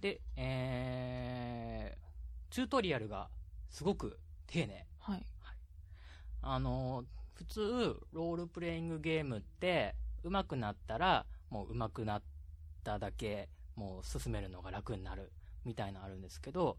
[0.00, 3.28] で、えー、チュートリアルが
[3.70, 4.86] すごく丁寧。
[4.98, 5.26] はい。
[6.42, 7.60] あの、普通、
[8.12, 12.22] ロールプレイングゲームって、上手くなったら、もう上手くなっ
[12.84, 15.32] ただけ、もう進めるのが楽になる、
[15.64, 16.78] みたいなのあるんですけど、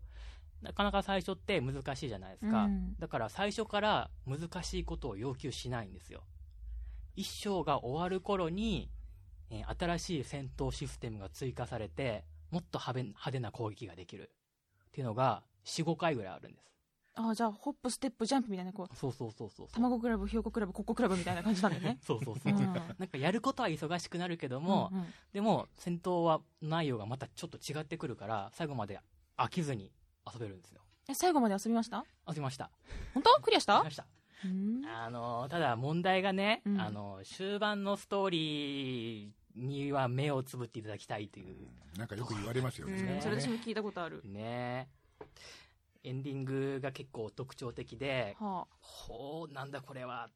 [0.61, 2.63] なかなか最初って難しいじゃないですか。
[2.63, 6.23] うんだから最初から難しいことを要求しないんですよ。
[7.15, 8.89] 一章が終わる頃に、
[9.49, 14.31] えー新しい戦闘システムが追加されて、もっと派手な攻撃ができる。
[14.87, 16.67] っていうのが、4、5回ぐらいあるんです。
[17.19, 19.67] あ、じゃあ、ホップ、ステップ、ジャンプみたいな、こう、そうそうそうそう。
[19.71, 21.97] 卵クラブ、ひよこクラブ、コッコクラブみたいな感じなんだよね。
[22.05, 22.55] そうそうそうう。
[22.55, 28.99] んなんかやることは忙しくなるけども、うんうんでも戦闘は内容がまたちょっと違ってくるから、最後まで
[29.35, 29.91] 飽きずに
[30.31, 30.81] 遊べるんですよ。
[31.09, 32.05] え、最後まで遊びました？
[32.27, 32.69] 遊びました。
[33.13, 33.41] 本当？
[33.41, 33.83] クリアした？
[33.83, 41.55] あの、ただ問題がね、うんあの、終盤のストーリーには目をつぶっていただきたいという。
[41.97, 42.93] なんかよく言われますよね。
[43.15, 44.21] うんそれ私も聞いたことある。
[44.25, 44.87] ね
[46.03, 50.29] エンディングが結構特徴的で、はほう、なんだこれは。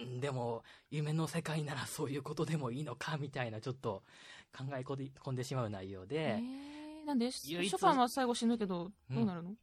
[0.00, 4.02] んでも、夢の世界ならそういうことでもいいのか、みたいな、ちょっと
[4.56, 6.06] 考え込んで込んでしまう内容あ。
[6.06, 7.30] で、えー、なんで？
[7.30, 9.54] ショパンは最後死ぬけど、うんどうなるの？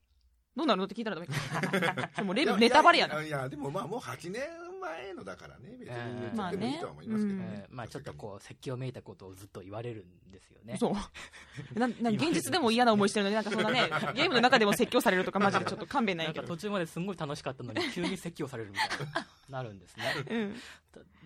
[0.55, 1.27] どうなるのって聞いたらダメ
[2.13, 2.23] か。
[2.23, 3.15] もうネタバレやな。
[3.15, 4.43] いやいや、でもまあもう8年
[4.79, 10.77] 前のだからね、別に言っちゃってもいいとは思いますけどまあねまあちょっとこう、説教めいたことをずっと言われるんですよね。
[10.77, 10.93] そう。
[11.79, 13.81] な、な、現実でも嫌な思いしてるのに、なんかそんなね、
[14.15, 16.33] ゲームの中でも説教されるとか、マジでちょっと勘弁なけど。
[16.33, 20.05] ないんか途中まですんごい楽しかったのに、急に説教されるみたいな、 なるんですね。
[20.29, 20.37] う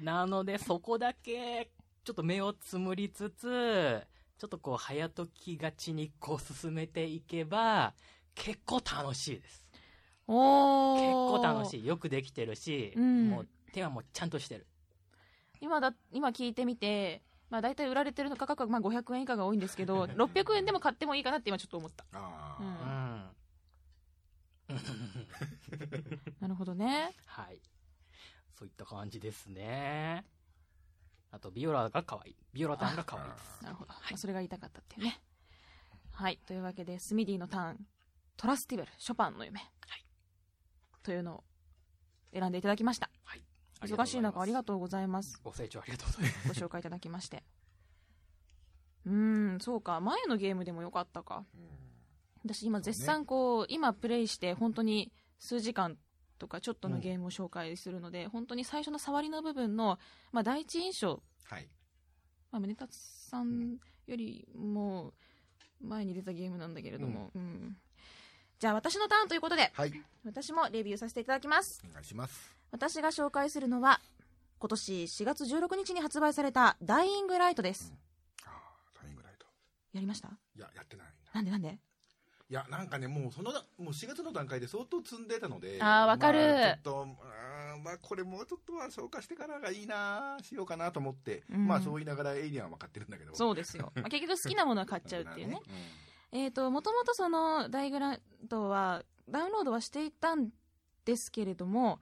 [0.02, 0.04] ん。
[0.04, 1.72] なので、そこだけ、
[2.04, 4.06] ちょっと目をつむりつつ、
[4.38, 7.94] ちょっとこう、早ときがちにこう進めていけば、
[8.36, 9.63] 結構楽しいです。
[10.28, 11.12] お結ー。
[11.38, 11.86] 構楽しい。
[11.86, 14.68] よくできてるし、うんもう手はもうちゃんとしてる。
[15.60, 22.04] 今だ、今聞いてみて、まあ大体売られてる価格はまあ500円以下が多いんですけど、 600円でも買ってもいいかなって今ちょっと思った。
[22.04, 23.34] うああ、
[24.70, 24.78] うん。
[26.40, 27.16] なるほどね。
[27.26, 27.62] はい。
[28.54, 30.26] そういった感じですね。
[31.32, 32.36] あと、ビオラが可愛い。
[32.54, 33.64] ビオラタンが可愛いです。
[33.64, 33.94] なるほど。
[33.94, 35.20] まあそれが言いたかったっていうね。
[36.12, 36.38] はい。
[36.46, 37.88] というわけで、スミディのターン、
[38.38, 39.60] トラスティベル、ショパンの夢。
[39.60, 39.66] は
[39.96, 40.03] い
[41.04, 41.44] というのを
[42.34, 43.10] 選んでいただきました。
[43.24, 43.44] はい。
[43.82, 45.38] 忙しい中ありがととうございます。
[45.42, 46.48] うご清聴ありがとうございます。
[46.48, 47.44] ご紹介いただきまして。
[49.06, 50.00] うーん、そうか。
[50.00, 51.46] 前のゲームでもよかったか。
[52.44, 55.98] 私今絶賛こう、今プレイして本当に数時間
[56.40, 60.00] とかちょっとのゲームを紹介するので、本当に最初の触りの部分の、
[60.32, 61.68] まあ第一印象、はい。
[62.52, 63.78] まあ宗達さん
[64.08, 65.14] よりも
[65.82, 67.78] 前に出たゲームなんだけれども、うん。
[68.64, 69.92] じゃあ私のターンということで、はい。
[70.26, 71.84] 私もレビューさせていただきます。
[71.86, 72.56] お願いします。
[72.72, 74.00] 私が紹介するのは、
[74.58, 77.94] 今年4月16日に発売されたダイイングライトです。
[78.46, 78.54] ああ、
[78.98, 79.46] タイミングライト。
[79.92, 80.30] やりました？
[80.30, 81.08] いや、やってない。
[81.34, 81.78] なんでなんで？
[82.50, 85.80] いや、なんかね、もうその、もう4月の段階で相当積んでたので。
[85.82, 93.36] あーわかるまあちょっと、あーまあこれもうちょっとは消化してからがいいな、しようかなと思って、うんまあそう言いながらエイリアンは買ってるんだけど。
[93.36, 93.92] そうですよ。
[93.96, 95.56] まあ、結局好きなものは買っちゃうっていうね。
[95.60, 95.60] ん
[96.34, 100.50] えっ、と、もともとそのダイグライトは、ダウンロードはしていたん
[101.06, 102.00] ですけれども、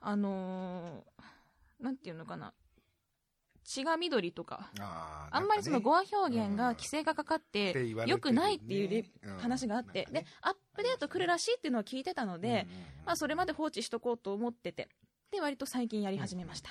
[0.00, 1.26] あのー
[1.80, 2.54] なんていうのかな。
[3.64, 8.10] 血が緑とか、あんまりそのなんか語話表現が規制がかかっねて、って言われてるね。
[8.12, 9.04] 良くないっていう
[9.38, 12.68] 話があって、で、アップデート来るらしいっていうのは聞いてたので、
[13.04, 14.88] まあ、それまで放置しとこうと思ってて、
[15.32, 16.70] で、割と最近やり始めました。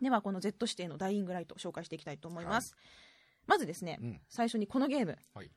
[0.00, 2.76] では、この Z 指定のダイイングライトを紹介していきたいと思います。
[3.48, 5.50] まずですね、最初にこのゲーム、はい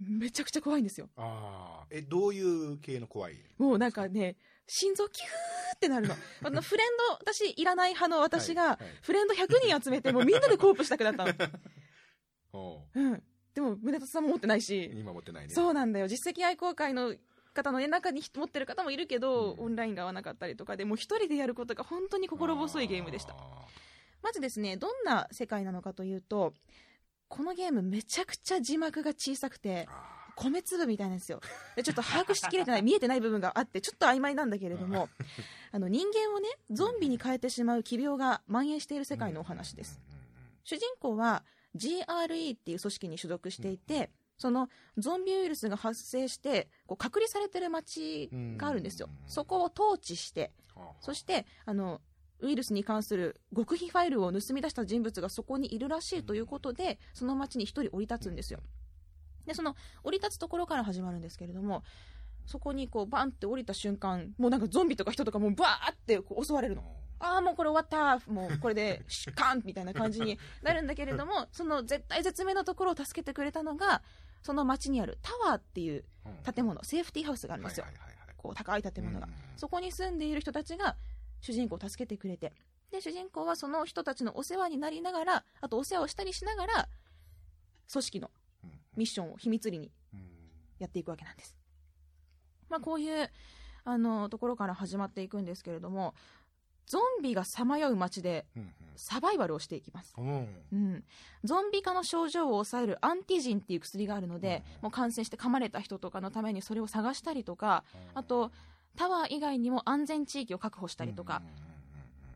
[0.00, 1.08] めちゃくちゃ怖いんですよ。
[1.16, 3.36] ああえどういう系の怖い？
[3.58, 4.36] もうなんかね、
[4.66, 5.28] 心臓キュー
[5.76, 6.14] ってなるの。
[6.44, 11.32] あのフレンド、私いらない派の私が、はいはいフレンド100人集めて、もうみんなでコープしたくなったの。
[12.52, 13.22] おうん。
[13.54, 16.06] でも、宗達さんも持ってないし、今持ってないねそうなんだよ。
[16.06, 17.16] 実績愛好会の
[17.54, 23.34] 方の中に持ってる方もいるけど、うんオンラインが合わなかったりとかで、もう一人でやることが本当に心細いゲームでした。
[23.34, 23.66] あ
[24.22, 26.54] まずですね、どんな世界なのかというと、
[27.28, 29.88] このゲームめちゃくちゃ字幕が小さくて
[30.38, 31.40] 米粒みたいなんですよ。
[31.76, 35.08] でちょっと把握しきれてない、 見えてない部分があって、ちょっと曖昧なんだけれども、
[35.72, 40.00] あの人間をね、ゾンビに変えてしまう奇病が蔓延している世界のお話です。
[40.62, 50.52] 主人公は GRE っていう組織に所属していて、そのゾンビウイルスが発生してこう隔離されてる街があるんですよ、うんそこを統治して
[51.00, 52.00] そしてあの
[52.40, 58.60] ウイルスに関する極秘ファイルを盗み出した人物がそこにいるらしいということでその街に一人降り立つんですよ。
[59.46, 59.74] でその
[60.04, 61.82] 降り立つところから始まるんですけれども
[62.46, 66.82] そこにこうバンって降りた瞬間もうなんかゾンビとか人とかもうバーってこう襲われるの。
[67.20, 74.02] ああ、もうこれ終わった、もうこれで、シュッカンみたいな感じに なるんだけれども、その絶対絶命のところを助けてくれたのが、
[74.42, 76.04] その街にあるタワーっていう
[76.54, 77.86] 建物、セーフティーハウスがあるんですよ。
[78.36, 79.26] こう高い建物が。
[79.26, 79.32] うん。
[79.56, 80.96] そこに住んでいる人たちが
[81.40, 82.52] 主人公を助けてくれて、
[82.90, 86.88] で、主人公はその人たちのお世話になりながら、あとお世話をしたりしながら、
[87.90, 88.30] 組織の
[88.64, 88.70] うん。
[88.96, 90.20] ミッションを秘密裏にうん。
[90.78, 91.56] やっていくわけなんです。
[92.68, 93.30] まあ、こういう
[93.84, 96.14] あのところから始まっていくんですけれども、
[96.86, 100.12] ゾンビがさまよう街でうんサバイバルをしていきます。
[100.18, 101.04] うん。
[101.44, 104.82] ゾンビ化の症状を抑えるアンティジンっていう薬があるので、うん。
[104.82, 107.84] もう感染して噛まれた人とかのためにそれを探したりとか、
[108.14, 108.50] あと
[108.98, 111.40] タワー以外にも安全地域を確保したりとか、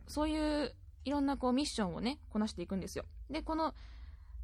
[0.06, 0.72] そういう
[1.04, 3.04] いろんなこうミッションをねこなしていくんですよ。
[3.28, 3.74] でこの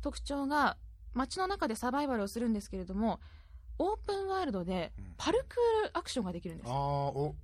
[0.03, 0.77] 特徴が
[1.15, 3.21] 街の中でサバイバルをするんですけれども
[3.79, 5.05] オープンワールドでうん。
[5.17, 6.71] パルクールアクションができるんです。
[6.71, 7.37] ああお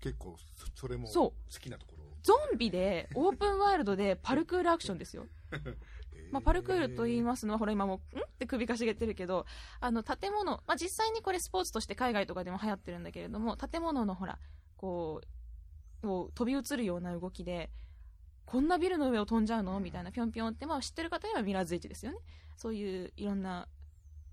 [0.00, 1.52] 結構そそれもそう。
[1.52, 2.04] 好きなところ。
[2.22, 5.26] ゾンビでオープンワールドでパルクールアクションですよ
[6.34, 8.20] まあ、パルクールと言いまますのは、ほら今もう、ん？
[8.20, 9.46] って首かしげてるけど、
[9.80, 14.38] あの、建物、まあ、実際にこれスポーツとして海外とかでも流行ってるんだけれども、建物のほら、
[14.76, 15.20] こ
[16.02, 17.70] う、を飛び移るような動きで、
[18.44, 19.80] こんなビルの上を飛んじゃうの？
[19.80, 22.18] みたいな、ぴょんぴょんって、まあ、知ってる方にはミラーズエッジですよね。
[22.56, 23.68] そういういろんな、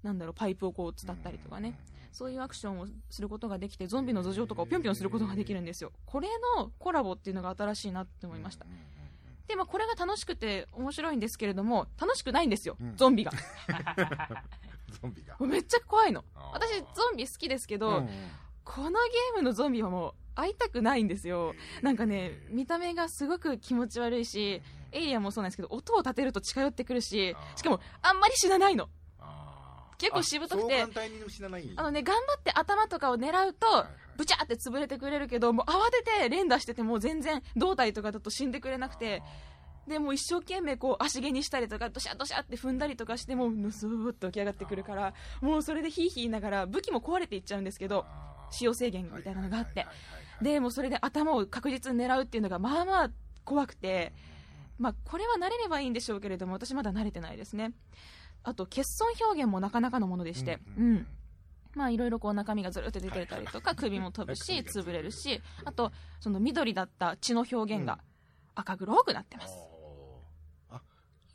[0.03, 1.79] なんだろう、パイプをこう伝ったりとかね。
[2.11, 5.93] そういうアクションをすることができて、ゾンビの頭上とかをぴょんぴょんすることができるんですよ。
[6.05, 6.27] これ
[6.57, 8.65] のコラボっていうのが新しいなって思いました。
[9.47, 12.95] で、まあ、これが楽しくて面白いんですけれども、楽しくないんですよ、うん。
[12.95, 13.31] ゾンビが。
[15.01, 15.35] ゾンビが。
[15.39, 16.23] めっちゃ怖いの。
[16.35, 16.53] あー。
[16.53, 18.09] 私、ゾンビ好きですけど、うんうん。
[18.63, 21.53] このゲームのゾンビはもう会いたくないんですよ。
[21.81, 24.61] なんかね、見た目がすごく気持ち悪いし、
[24.91, 28.89] エイリアンもそうなんですけど、音を立てると近寄ってくるししかもあんまり死なないの。
[29.19, 29.97] あー。
[29.97, 31.71] 結構しぶとくてあそう簡単に死なない？
[31.75, 33.85] あのね、頑張って頭とかを狙うとい、
[34.17, 39.23] ブチャーって潰れてくれるけど、もう慌てて連打してても全然胴体とかだと死んでくれなくて、
[39.87, 48.05] でもう一生懸命こう足毛にしたりとかドシャドシャって踏んだりとかしてもうぬすーっと起き上がってくるからもうそれでヒーヒー言いながら武器も壊れていっちゃうんですけど
[48.51, 49.87] 使用制限みたいなのがあって。
[50.41, 53.11] でもうそれで頭を確実に狙うっていうのがまあまあ
[53.43, 54.13] 怖くて
[54.79, 57.73] まあこれは慣れればいいんでしょうけれども私まだ慣れてないですね。
[58.43, 60.59] あと欠損表現もなかなかのものでして。
[60.77, 61.07] うん
[61.75, 67.99] まあいろいろこう中身がずるって出てたりとか首も飛ぶし潰れるしあとその緑だった血の表現が
[68.55, 69.55] 赤黒くなってます。
[70.69, 70.81] あ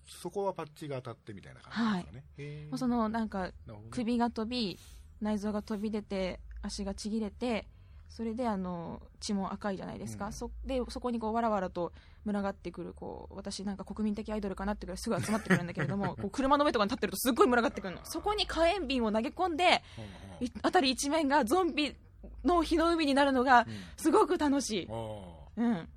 [0.06, 2.70] そこはパッチが当たってみたいな感じですかね、へー。
[2.70, 3.50] もうそのなんか
[3.90, 4.78] 首が飛び
[5.20, 7.66] 内臓が飛び出て足がちぎれて
[8.08, 10.32] それであの血も赤いじゃないですか、うん。
[10.32, 11.92] そでそこにこうわらわらと
[12.24, 18.00] 群がってくるこう私なんか国民的アイドルかなってぐらいすぐ集まってくるんだけれども こう車の上とかに立ってるとすっごい群がってくるの。
[18.04, 20.04] そこに火炎瓶を投げ込んでうん。
[20.04, 21.96] うんい辺り一面がゾンビ
[22.44, 23.66] の火の海になるのがうん。
[23.96, 24.92] すごく楽しい、あ
[25.56, 25.88] うん。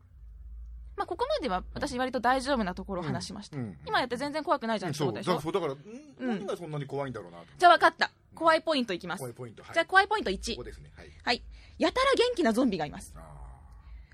[0.96, 5.38] まあ、ここまでは私割と大丈夫なところを話しました、うんうん今やって全然怖くないじゃんってそうことでしょ？
[5.38, 5.78] うだから、ん
[6.20, 6.28] うん。
[6.40, 9.20] 何がそんなに怖いんだろうなじゃあ分かった怖いポイントいきます。
[9.20, 11.08] 怖いポイント、はい、じゃあ怖いポイント1ここですねはい。
[11.24, 11.44] はい。
[11.78, 13.14] やたら元気なゾンビがいます。
[13.18, 13.22] あ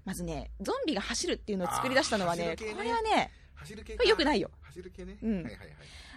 [0.03, 2.55] まずね、ゾンビが走るっていうのを作り出したのはね、ね。
[2.55, 4.49] これはね、ー走る系これ良くないよ。
[4.63, 5.33] 走る系ね、うん。
[5.35, 5.69] はいはいはい。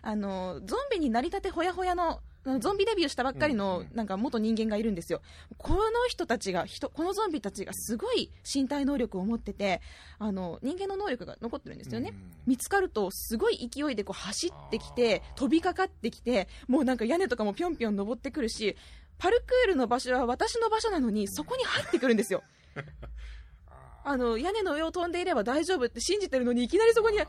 [0.03, 2.21] あの、ゾンビになりたてほやほやの
[2.59, 5.21] ゾンビデビューしたばっかりのなんか元人間がいるんですよ、
[5.59, 9.81] この人たちが人、このゾンビたちがすごい身体能力を持ってて、
[10.19, 12.11] あの人間の能力が残ってるんですよね。
[12.11, 18.75] うん見つかるとすごい勢いでこう走ってきて飛びかかってきてもうなんか屋根とかもぴょんぴょん登ってくるし
[19.19, 22.43] パルクールの場所は私の場所なのにそこに入ってくるんですよ。
[23.69, 27.27] ああの屋根の上を飛んでいれば大丈夫って信じてるのにいきなりそこに来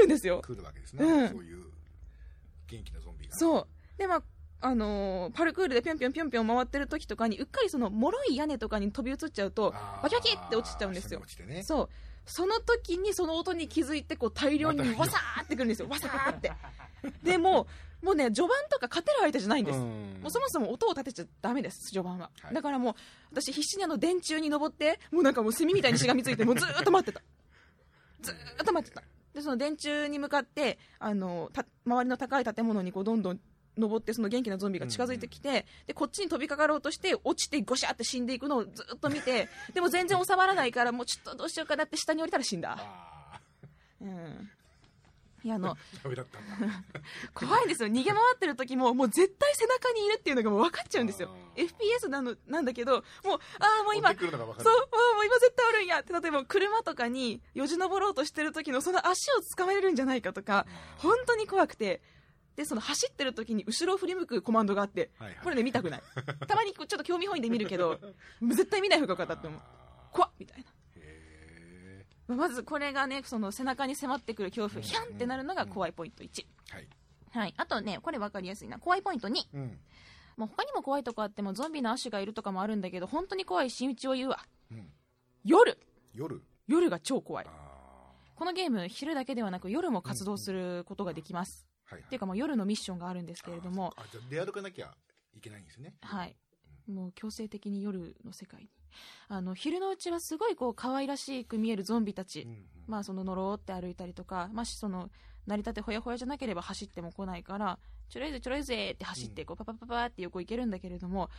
[0.00, 0.42] るんですよ。
[0.42, 1.28] 来るわけですね、うん。
[1.28, 1.64] そういう
[2.66, 3.36] 元気なゾンビが。
[3.36, 3.66] そう。
[3.98, 4.22] でまあ
[4.66, 9.70] あのーパルクールでぴょんぴょんぴょんぴょん回ってる時とかにうっかりその脆い屋根とかに飛び移っちゃうと
[10.02, 11.20] バキバキって落ちちゃうんですよ。
[11.46, 11.62] ね。
[11.62, 11.88] そう。
[12.26, 15.88] その時にその音に気づいてこう大量にわさーってくるんですよ。
[15.88, 16.50] わさーって。
[17.22, 17.68] でも
[18.02, 20.18] うもうね序盤とか勝てる相手じゃないんです、うん。
[20.20, 22.30] もうそもそも音を立てちゃダメです、序盤は。
[22.42, 22.54] はい。
[22.54, 22.94] だからもう、
[23.30, 27.22] 私必死にあの電柱に登って、もうなんかもう炭みたいにしがみついて、もうずーっと待ってた。
[28.20, 29.02] ずーっと待ってた。
[29.34, 33.40] で、その電柱に向かって、あの、た周りの高い建物にこうどんどん
[33.76, 42.76] 登って、その元気なゾンビが近づいてきて、で、こっちに飛びかかろうとして、落ちてゴシャって死んでいくのをずーっと見て、 でも全然収まらないから、もうちょっとどうしようかなって下に降りたら死んだ。
[42.78, 43.40] あ
[44.00, 44.50] うん。
[45.46, 45.76] いや、あの、
[47.34, 47.88] 怖いんですよ。
[47.88, 51.30] 逃げ回ってる時ももう絶対背中にいるっていうのがもう分かっちゃうんですよ。
[51.54, 54.56] FPS なのなんだけどもうああもう今そうるもう
[55.24, 56.00] 今絶対おるんや。
[56.00, 60.66] って例えば車とかによじ登ろうとしてる時のその足を捕まえるんじゃないかとか
[60.98, 62.02] 本当に怖くて
[62.56, 65.38] でその走ってる時に後ろを振り向くコマンドがあってはいはい。
[65.42, 66.02] これね見たくない。
[66.48, 68.00] たまにちょっと興味本位で見るけど
[68.42, 69.60] 絶対見ない方がよかったって思う。
[70.12, 70.70] 怖っみたいな。
[70.96, 76.88] へまずこれがねその背中に迫ってくる恐怖ヒャンってなるのが怖いポイント1、ーはい。
[77.30, 78.78] はい、あとねこれ分かりやすいな。
[78.78, 79.80] 怖いポイント2うん。
[80.36, 84.46] もう他にも怖いとこあってもゾンビの足がいるとかもあるんだけど本当に怖い新内を言うわ。
[84.70, 84.92] うん。
[85.44, 85.78] 夜。
[86.14, 86.42] 夜？
[86.66, 87.46] 夜が超怖い。
[87.48, 87.66] あ
[88.36, 92.02] このゲーム昼だけではなく夜も活動することができます、ーはい。
[92.02, 93.92] っていうかもう夜のミッションがあるんですけれども。
[93.96, 94.94] あじゃあ出歩かなきゃ
[95.34, 95.94] いけないんですね。
[96.02, 96.36] はい。
[96.86, 98.70] もう強制的に夜の世界に。
[99.28, 102.64] あの昼のうちはすごいこう可愛らしく見えるゾンビたち、うんうん。
[102.86, 105.10] まあそののろーって歩いたりとか、まあ、その
[105.46, 107.78] 成り立てほやほやじゃなければ走っても来ないから
[108.08, 111.30] ちょろいぜちょろいぜって走ってこうパパパパって横行けるんだけれども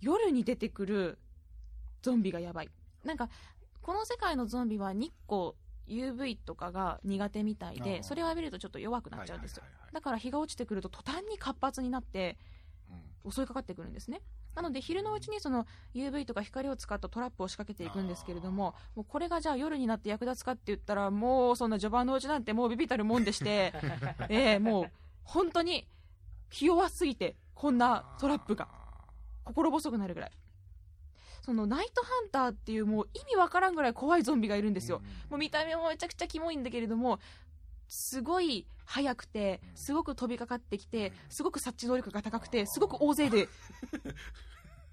[0.00, 1.18] 夜に出てくる
[2.02, 2.68] ゾンビがやばい。
[3.04, 3.28] なんか
[3.80, 5.52] この世界のゾンビは日光
[5.88, 9.62] UV とかが苦手みたいでそれを浴びるとちょっと弱くなっちゃうんですよ。
[9.92, 12.38] だから日が落ちてくると途端に活発になって
[13.24, 13.30] うん。
[13.32, 14.20] 襲いかかってくるんですね。
[14.54, 23.72] なので昼のうちにその UV とか光を使ったトラップを仕掛けていくんですけれどももうこれがじゃあ夜になって役立つかって言ったらもうそんな序盤のうちなんてもうビビたるもんでして
[24.28, 24.90] ええもう
[25.24, 25.88] 本当に
[26.50, 28.68] 気弱すぎてこんなトラップが
[29.44, 30.32] 心細くなるぐらい
[31.42, 37.18] そのナイトハンターっていうもう意味わからんぐらい怖いゾンビがいるんですよ、もう見た目もめちゃくちゃキモいんだけれども
[37.88, 43.48] すごい速くてすごく飛びかかってきてすごく察知能力が高くてすごく大勢で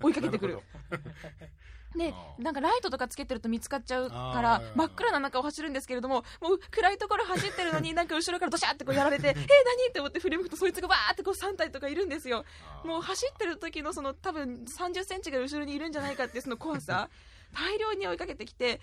[0.02, 0.60] 追いかけてくる
[1.96, 4.76] でなんかライトとかつけてると見つかっちゃうかあらー。
[4.76, 9.46] 真っ暗な中を走るんですけれどももう暗いところ走ってるのに なんか後ろからドシャってこうやられて えー、何？
[9.90, 12.46] って思って振り向くとそいつがバーってこう3体とかいるんですよ。
[12.84, 17.10] もう走ってる時のその多分30センチが後ろにいるんじゃないかってその怖さ
[17.54, 18.80] 大量に追いかけてきて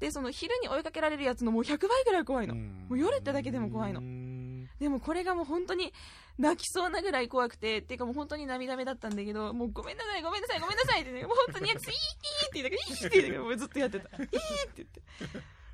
[0.00, 2.86] でその昼に追いかけられるやつのもう100倍ぐらい怖いの、ん。
[2.88, 4.00] もう夜ってだけでも怖いの。
[4.00, 4.68] うん。
[4.78, 5.92] でもこれがもう本当に
[6.38, 12.00] 泣きそうなぐらい怖くてっていうかもう本当に涙目だったんだけどもうごめんなさいごめんなさいごめんなさいって、ね、もう本当にやついいいいっ
[12.50, 14.16] て言いながらいいって言いながらもうずっとやってた。
[14.16, 14.38] いいって
[14.76, 15.02] 言って。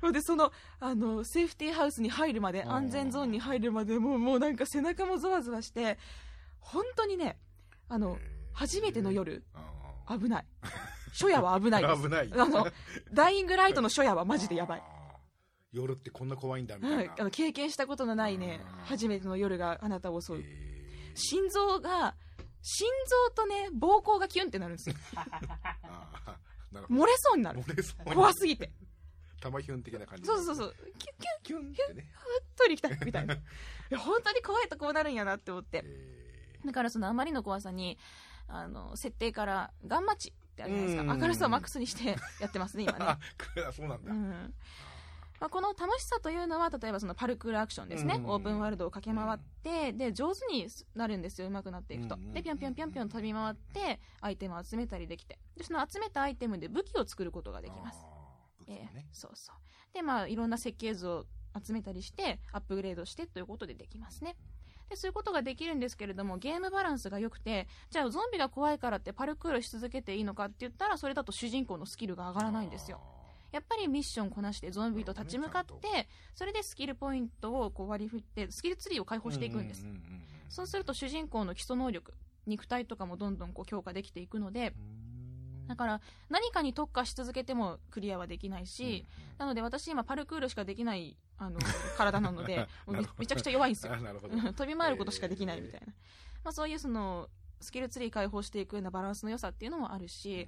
[0.01, 5.97] ほんでそのあのセーフティーハウスに入るまで安全ゾーンに入るまでもうもうなんか背中もゾワゾワして
[6.59, 7.37] 本当にね
[7.87, 8.17] あの
[8.51, 10.45] 初めての夜あ危ない。
[11.13, 12.01] 初夜は危ないです。
[12.03, 12.29] 危ない。
[12.33, 12.67] あの
[13.13, 14.83] ダイイングライトの初夜はマジでやばい
[15.73, 18.85] 夜ってこんな怖いんだみたいな、はい、あの経験したことのないねうん。
[18.85, 20.43] 初めての夜があなたを襲う。
[21.15, 22.15] 心臓が
[22.61, 22.87] 心
[23.27, 24.95] 臓とね膀胱がキュンってなるんですよ。
[26.89, 27.65] 漏れそうになどる。
[27.65, 28.71] 漏れそう怖すぎて。
[29.41, 30.25] 玉ヒュン的な感じ。
[30.25, 32.13] そうそうそうキュンキュンキュンってね。
[32.55, 33.33] トイレ行きたいみたいな。
[33.33, 33.39] い
[33.89, 35.83] や本当に怖いとこうなるんやなって思って。
[35.83, 37.97] えだからそのあまりの怖さに
[38.47, 41.07] あの設定からガンマ値ってあるじゃないですうん。
[41.07, 42.99] か明るさをマックスにしてやってますね今ー、
[43.59, 44.53] ねあそうなんだ、うん
[45.43, 55.37] まあ、この楽しさというのは例えばそのパルクールアクションですね、うんオープンワールドを駆け回って、で上手になるんですよ上手くなっていくと、うんでぴょんぴょんぴょんぴょん飛び回ってアイテムを集めたりできて。
[55.57, 57.99] でその集めたアイテムで武器を作ることができます。
[58.01, 59.93] あー武器ええもね、そうそう。
[59.93, 61.25] でまあいろんな設計図を
[61.61, 64.37] 集めたりしてアップグレードしてということでできますね。
[64.87, 73.01] でそういうことができるんですけれどもゲームバランスが良くてじゃあゾンビが怖いからってパルクールし続けていいのかって言ったらそれだと主人公のスキルが上がらないんですよ
[73.53, 80.03] やっぱりミッションこなしてゾンビと立ち向かってそれでスキルポイントをこう割り振ってスキルツリーを解放していくんです、うううんうん
[80.53, 82.13] そうすると主人公の基礎能力
[82.45, 84.75] 肉体とかもどんどんこう強化できていくので、
[85.67, 89.03] だから何かに特化し続けてもクリアはできないし、
[89.39, 91.59] なので私今パルクールしかできないあの
[91.97, 93.93] 体なので めめちゃくちゃ弱いんですよ。
[94.55, 95.87] 飛び回ることしかできないみたいな、
[96.43, 97.29] まあ、そういうその
[97.59, 100.47] スキルツリー解放していくようなバランスの良さっていうのもあるし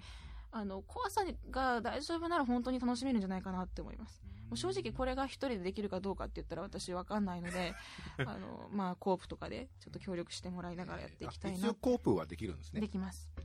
[0.58, 4.24] あの怖さが大丈夫なら本当に楽しめるんじゃないかなって思います。
[4.48, 7.74] もう正直これが一人でできるかどうかって言ったら私わかんないので
[8.26, 12.80] あの、まあ、コープとかでちょっと協力してもらいながらやっていきたいあ一な応コープはできるんですね。
[12.80, 13.30] できます。
[13.38, 13.42] へ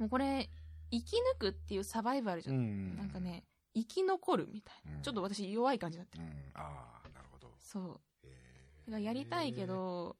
[0.00, 0.50] もうこれ
[0.90, 2.56] 生き抜くっていうサバイバルじゃ、ん。
[2.56, 2.96] ん。
[2.96, 3.44] なんかね
[3.74, 5.02] 生き残るみたいな、うん。
[5.02, 6.30] ちょっと私弱い感じになってる、うん。
[6.54, 7.54] ああなるほど。
[7.60, 8.26] そう。
[8.26, 8.86] へー。
[8.86, 10.16] だからやりたいけど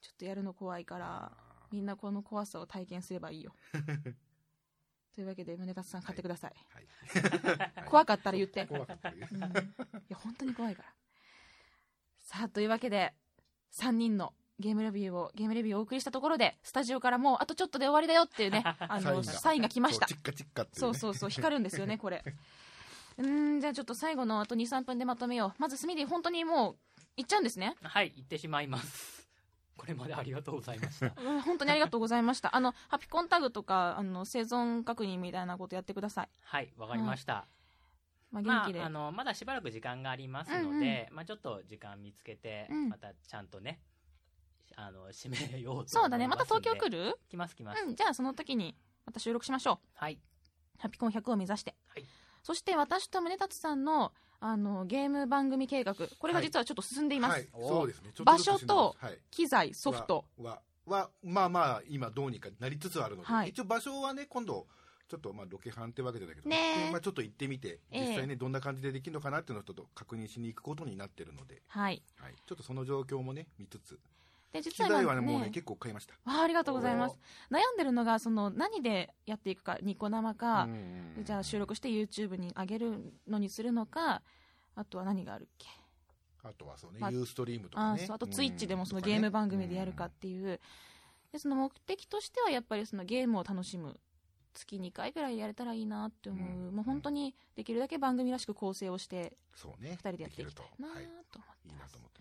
[0.00, 3.54] ちょっとやるの怖いからあみんなこの怖さを体験すればいいよ
[5.14, 7.88] というわけで宗達さん買ってください、ー はい。
[7.88, 9.12] 怖かったら言って、怖かったう。
[9.12, 9.20] ん、い
[10.08, 10.94] や本当に怖いから。
[12.20, 13.12] さあというわけで
[13.72, 19.32] 3人のゲームレビューをゲームレビューをお送りしたところでスタジオからもうあとちょっとで終わりだよっていうね あのサインが。
[19.32, 20.06] サインが来ました。
[20.06, 20.80] そうチッカチッカっていね。
[20.80, 22.22] そうそうそう光るんですよねこれ。
[23.18, 25.60] うーんじゃあちょっと最後のあと23分でまとめよう。
[25.60, 26.78] まずスミディ本当にもう
[27.16, 27.74] 行っちゃうんですね。
[27.82, 29.19] はい、行ってしまいます。
[29.76, 31.12] これまでありがとうございました。
[31.20, 32.54] うん本当にありがとうございました。
[32.54, 37.46] あのハピコンタグとかあの生存確認みたいなことやってください、はい、わかりました。
[38.30, 42.88] まあ、まあ元気で、、あの、まだしばらく時間がありますので、まあちょっと時間見つけて、うん。
[42.88, 43.80] またちゃんとね、
[44.76, 46.28] あの、締めようそうだね。
[46.28, 47.04] また東京来る？
[47.06, 47.82] る来ます来ます。
[47.82, 49.88] うんじゃあその時にまた収録しましょう。
[49.94, 50.18] はい。
[50.78, 52.04] ハピコン100を目指して、はい。
[52.42, 55.94] そして私と宗達さんのあのゲーム番組計画。
[55.94, 57.48] これが実はちょっと進んでいます、はい。
[57.52, 58.10] そうですね。
[58.24, 58.96] 場所と
[59.30, 60.24] 機材ソフト。
[60.38, 63.50] はははまあまあ今どうにかなりつつあるので、はい。
[63.50, 64.66] 一応場所はね今度
[65.08, 66.90] ちょっとまあロケハンってわけじゃないけど、ねえ。
[66.90, 72.02] まあ、ちょっと行ってみてええ実際ねどんな感じでできるのかなっていうのをちょっと確認しに行くことになってるので、はい。
[72.16, 73.98] はい、ちょっとその状況もね見つつ
[74.52, 75.20] で実機材は今ね。
[75.20, 76.14] もうね結構買いました。
[76.24, 77.18] わあありがとうございます。
[77.50, 84.22] 悩んでるのがその何でやっていくかニコ生か、うんじゃあ収録して YouTube に上げるのにするのか
[84.74, 85.68] あとは何があるっけ？
[86.42, 88.02] あとはそうね、まあユーストリームとかね。
[88.02, 88.16] あそう。
[88.16, 90.58] あと Twitch でもそのゲーム番組でやるかっていう、
[91.32, 94.00] でその目的としてはやっぱりそのゲームを楽しむ
[94.54, 99.98] 月2回ぐらいやれたらいいなって思う、うんもう本当にできるだけ番組らしく構成をしてそうね。
[100.02, 102.19] 2人でやっていきたいい、いいなと思って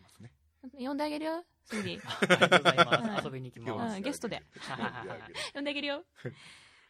[0.78, 3.22] 呼んであげるよスミディ ありがとうござい。
[3.26, 3.98] 遊びに行きます。
[3.98, 4.44] うんゲストで。
[5.54, 6.04] 呼んであげるよ。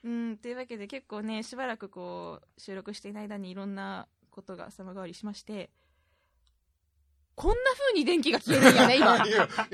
[0.03, 5.69] うんというわけで結構ねしばらくこう収録していない間にいろんなことが様変わりしまして
[7.35, 9.23] こんな風に電気が消えるんやね今。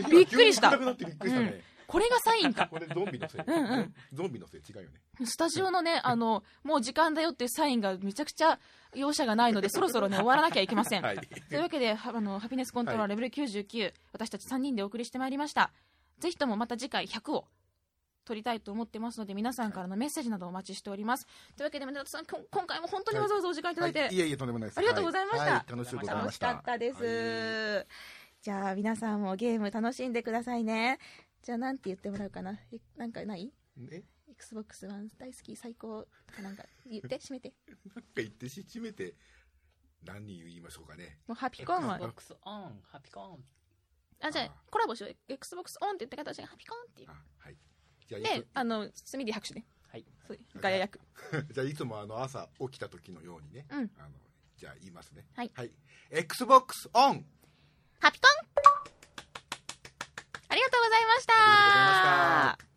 [0.10, 0.72] びっくりした。
[0.72, 2.68] 急に暗くなってびっくりしたね、これがサインか。
[2.72, 3.96] これゾンビのせい、うんうん。
[4.14, 4.62] ゾンビのせい。
[4.62, 5.02] 違うよね。
[5.26, 8.60] スタジオのね、あの、もう時間だよっていうサインがめちゃくちゃ
[8.94, 11.02] 容赦がないので、 そろそろね、終わらなきゃいけません。
[11.02, 11.18] はい。
[11.18, 15.72] というわけで、はあの、ハピネスコントローラーレベル99、私たち3人でお送りしてまいりました。
[16.20, 17.48] ぜひともまた次回100を
[18.26, 21.26] 取りたいと思ってますので、皆さんからのメッセージなどお待ちしております。
[21.56, 24.78] というわけで、宗田さん、こ今回も本当にわざわざお時間いただいて、はい、いえいえとんでもないです。
[24.80, 25.42] ありがとうございました。
[25.44, 25.52] はい。
[25.52, 25.72] はい。
[25.72, 27.04] 楽し楽しかったです。
[27.04, 27.88] はい。
[28.42, 31.00] じゃあ、皆さんもゲーム楽しんでくださいね。
[31.46, 32.60] じゃあ、なんて言ってもらうかな？
[32.74, 33.54] えなんかない？
[33.92, 37.54] え ?Xbox One 大好き、最高とかなんか言って、閉めて。
[37.86, 39.14] なんか言ってしちめて
[40.04, 43.46] 何言いましょうかねもうハピコンは、Xbox on、ハピコン。
[44.22, 45.16] あ、じゃあ、コラボしよう。
[45.28, 47.24] Xbox ON って言った形でハピコンっていうあ。
[47.38, 47.58] はい
[48.08, 49.66] じゃあいで、あの、スミディ拍手ね。
[49.88, 50.06] はい。
[50.28, 51.00] そうガヤ役。
[51.00, 54.16] つ じゃあいつもあの朝起きた時のようにね、うんあの
[54.58, 55.72] じゃあ言いますねはいはい、
[56.12, 57.26] XBOX オン
[58.00, 58.28] ハピコ
[58.62, 58.65] ン
[60.96, 62.75] ありがとうございました。